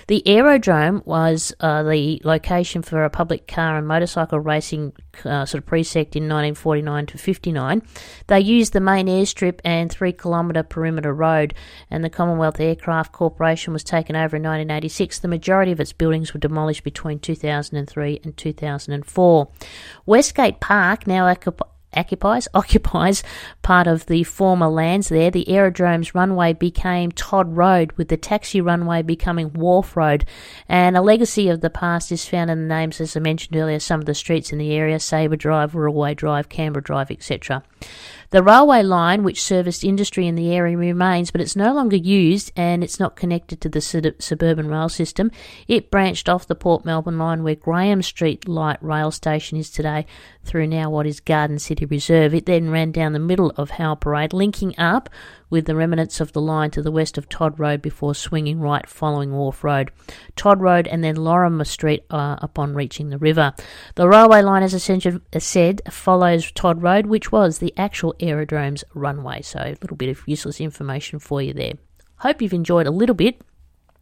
The 0.07 0.27
aerodrome 0.27 1.03
was 1.05 1.53
uh, 1.59 1.83
the 1.83 2.19
location 2.23 2.81
for 2.81 3.03
a 3.03 3.09
public 3.09 3.47
car 3.47 3.77
and 3.77 3.88
motorcycle 3.88 4.39
racing 4.39 4.93
uh, 5.26 5.45
sort 5.45 5.63
of 5.63 5.65
presect 5.65 6.15
in 6.15 6.23
1949 6.23 7.06
to 7.08 7.17
59. 7.17 7.82
They 8.28 8.39
used 8.39 8.73
the 8.73 8.80
main 8.80 9.08
airstrip 9.08 9.60
and 9.63 9.91
three 9.91 10.13
kilometre 10.13 10.63
perimeter 10.63 11.13
road, 11.13 11.54
and 11.89 12.04
the 12.04 12.10
Commonwealth 12.10 12.60
Aircraft 12.60 13.12
Corporation 13.12 13.73
was 13.73 13.84
taken 13.84 14.15
over 14.15 14.38
in 14.38 14.43
1986. 14.43 15.19
The 15.19 15.28
majority 15.28 15.71
of 15.71 15.80
its 15.80 15.93
buildings 15.93 16.34
were 16.34 16.39
demolished 16.39 16.84
between 16.84 17.19
2003 17.19 18.19
and 18.23 18.38
2004. 18.38 19.49
Westgate 20.06 20.60
Park 20.60 21.08
now 21.08 21.28
occupies 21.95 22.47
occupies 22.53 23.23
part 23.62 23.88
of 23.88 24.06
the 24.06 24.23
former 24.23 24.67
lands 24.67 25.10
there. 25.10 25.32
The 25.32 25.49
aerodrome's 25.49 26.15
runway 26.15 26.53
became 26.53 27.12
Todd 27.12 27.56
Road, 27.56 27.91
with 27.93 28.10
the 28.10 28.17
taxi 28.17 28.62
runway 28.62 29.01
becoming 29.01 29.53
Wharf 29.53 29.95
Road. 29.95 30.25
And 30.67 30.97
a 30.97 31.01
legacy 31.01 31.49
of 31.49 31.62
the 31.62 31.69
past 31.69 32.12
is 32.12 32.27
found 32.27 32.49
in 32.49 32.62
the 32.62 32.73
names, 32.73 32.99
as 33.01 33.15
I 33.15 33.19
mentioned 33.19 33.56
earlier, 33.56 33.79
some 33.79 33.99
of 33.99 34.06
the 34.06 34.15
streets 34.15 34.51
in 34.51 34.58
the 34.58 34.73
area: 34.73 34.99
Sabre 34.99 35.36
Drive, 35.36 35.73
Wirraway 35.73 36.15
Drive, 36.15 36.49
Canberra 36.49 36.84
Drive, 36.84 37.12
etc. 37.12 37.63
The 38.34 38.41
railway 38.41 38.82
line, 38.82 39.21
which 39.21 39.43
serviced 39.43 39.84
industry 39.84 40.25
in 40.25 40.34
the 40.34 40.51
area, 40.56 40.75
remains, 40.75 41.29
but 41.29 41.39
it's 41.39 41.56
no 41.56 41.71
longer 41.71 41.95
used 41.95 42.51
and 42.56 42.84
it's 42.84 42.99
not 42.99 43.15
connected 43.15 43.62
to 43.62 43.69
the 43.69 43.79
suburban 43.79 44.69
rail 44.69 44.89
system. 44.89 45.29
It 45.67 45.91
branched 45.91 46.27
off 46.27 46.47
the 46.47 46.56
Port 46.56 46.84
Melbourne 46.84 47.19
line 47.19 47.43
where 47.43 47.53
Graham 47.53 48.01
Street 48.01 48.47
Light 48.47 48.82
Rail 48.82 49.12
Station 49.12 49.60
is 49.60 49.69
today 49.69 50.08
through 50.43 50.67
now 50.67 50.89
what 50.89 51.08
is 51.08 51.19
Garden 51.19 51.60
City 51.60 51.86
Reserve. 51.86 52.34
It 52.34 52.45
then 52.45 52.69
ran 52.69 52.91
down 52.91 53.13
the 53.13 53.19
middle 53.19 53.51
of 53.56 53.71
Howe 53.71 53.95
Parade, 53.95 54.34
linking 54.34 54.77
up 54.77 55.10
with 55.49 55.65
the 55.65 55.75
remnants 55.75 56.19
of 56.19 56.34
the 56.34 56.41
line 56.41 56.71
to 56.71 56.82
the 56.82 56.91
west 56.91 57.17
of 57.17 57.29
Todd 57.29 57.60
Road 57.60 57.82
before 57.82 58.15
swinging 58.15 58.60
right 58.60 58.88
following 58.88 59.32
Wharf 59.32 59.63
Road. 59.63 59.91
Todd 60.36 60.62
Road 60.62 60.88
and 60.88 61.03
then 61.03 61.15
Lorimer 61.15 61.63
Street 61.63 62.06
uh, 62.10 62.38
upon 62.39 62.73
reaching 62.73 63.10
the 63.10 63.17
river. 63.17 63.53
The 63.95 64.08
railway 64.08 64.41
line, 64.41 64.63
as 64.63 64.73
I 64.73 65.39
said, 65.39 65.82
follows 65.89 66.51
Todd 66.51 66.82
Road, 66.82 67.06
which 67.06 67.32
was 67.32 67.60
the 67.60 67.73
actual 67.77 68.15
aerodrome's 68.19 68.84
runway. 68.93 69.41
So 69.41 69.60
a 69.60 69.77
little 69.82 69.97
bit 69.97 70.10
of 70.10 70.21
useless 70.25 70.60
information 70.60 71.19
for 71.19 71.41
you 71.41 71.53
there. 71.53 71.73
Hope 72.17 72.41
you've 72.41 72.53
enjoyed 72.53 72.88
a 72.88 72.91
little 72.91 73.15
bit 73.15 73.41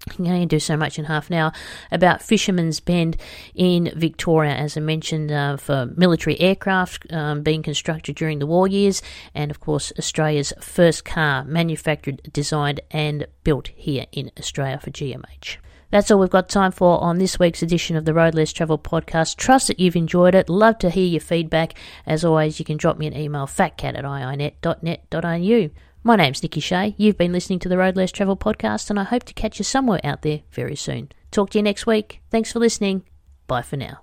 you 0.07 0.13
can 0.13 0.27
only 0.27 0.45
do 0.45 0.59
so 0.59 0.75
much 0.75 0.97
in 0.97 1.05
half 1.05 1.29
an 1.29 1.35
hour 1.35 1.51
about 1.91 2.21
Fisherman's 2.21 2.79
Bend 2.79 3.17
in 3.53 3.91
Victoria, 3.95 4.53
as 4.53 4.75
I 4.75 4.79
mentioned, 4.79 5.31
uh, 5.31 5.57
for 5.57 5.91
military 5.95 6.39
aircraft 6.39 7.11
um, 7.13 7.43
being 7.43 7.63
constructed 7.63 8.15
during 8.15 8.39
the 8.39 8.47
war 8.47 8.67
years, 8.67 9.01
and 9.35 9.51
of 9.51 9.59
course, 9.59 9.93
Australia's 9.97 10.53
first 10.59 11.05
car 11.05 11.43
manufactured, 11.43 12.21
designed, 12.33 12.81
and 12.91 13.27
built 13.43 13.69
here 13.75 14.05
in 14.11 14.31
Australia 14.37 14.79
for 14.79 14.91
GMH. 14.91 15.57
That's 15.91 16.09
all 16.09 16.19
we've 16.19 16.29
got 16.29 16.47
time 16.47 16.71
for 16.71 17.01
on 17.01 17.17
this 17.17 17.37
week's 17.37 17.61
edition 17.61 17.97
of 17.97 18.05
the 18.05 18.13
Road 18.13 18.33
Less 18.33 18.53
Travel 18.53 18.79
podcast. 18.79 19.35
Trust 19.35 19.67
that 19.67 19.79
you've 19.79 19.97
enjoyed 19.97 20.35
it. 20.35 20.47
Love 20.47 20.79
to 20.79 20.89
hear 20.89 21.05
your 21.05 21.19
feedback. 21.19 21.73
As 22.07 22.23
always, 22.23 22.59
you 22.59 22.65
can 22.65 22.77
drop 22.77 22.97
me 22.97 23.07
an 23.07 23.15
email, 23.15 23.45
phatcat 23.45 23.97
at 23.97 24.05
iinet.net.au. 24.05 25.69
My 26.03 26.15
name's 26.15 26.41
Nikki 26.41 26.61
Shea. 26.61 26.95
You've 26.97 27.17
been 27.17 27.31
listening 27.31 27.59
to 27.59 27.69
the 27.69 27.77
Road 27.77 27.95
Less 27.95 28.11
Travel 28.11 28.35
podcast, 28.35 28.89
and 28.89 28.99
I 28.99 29.03
hope 29.03 29.23
to 29.25 29.35
catch 29.35 29.59
you 29.59 29.63
somewhere 29.63 29.99
out 30.03 30.23
there 30.23 30.41
very 30.51 30.75
soon. 30.75 31.11
Talk 31.29 31.51
to 31.51 31.59
you 31.59 31.63
next 31.63 31.85
week. 31.85 32.21
Thanks 32.31 32.51
for 32.51 32.57
listening. 32.57 33.03
Bye 33.45 33.61
for 33.61 33.77
now. 33.77 34.01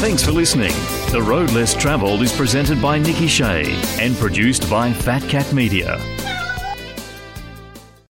Thanks 0.00 0.22
for 0.24 0.32
listening. 0.32 0.72
The 1.12 1.22
Road 1.22 1.50
Less 1.50 1.74
Travelled 1.74 2.22
is 2.22 2.34
presented 2.34 2.80
by 2.80 2.98
Nikki 2.98 3.26
Shea 3.26 3.64
and 4.00 4.16
produced 4.16 4.70
by 4.70 4.92
Fat 4.92 5.22
Cat 5.28 5.52
Media. 5.52 5.98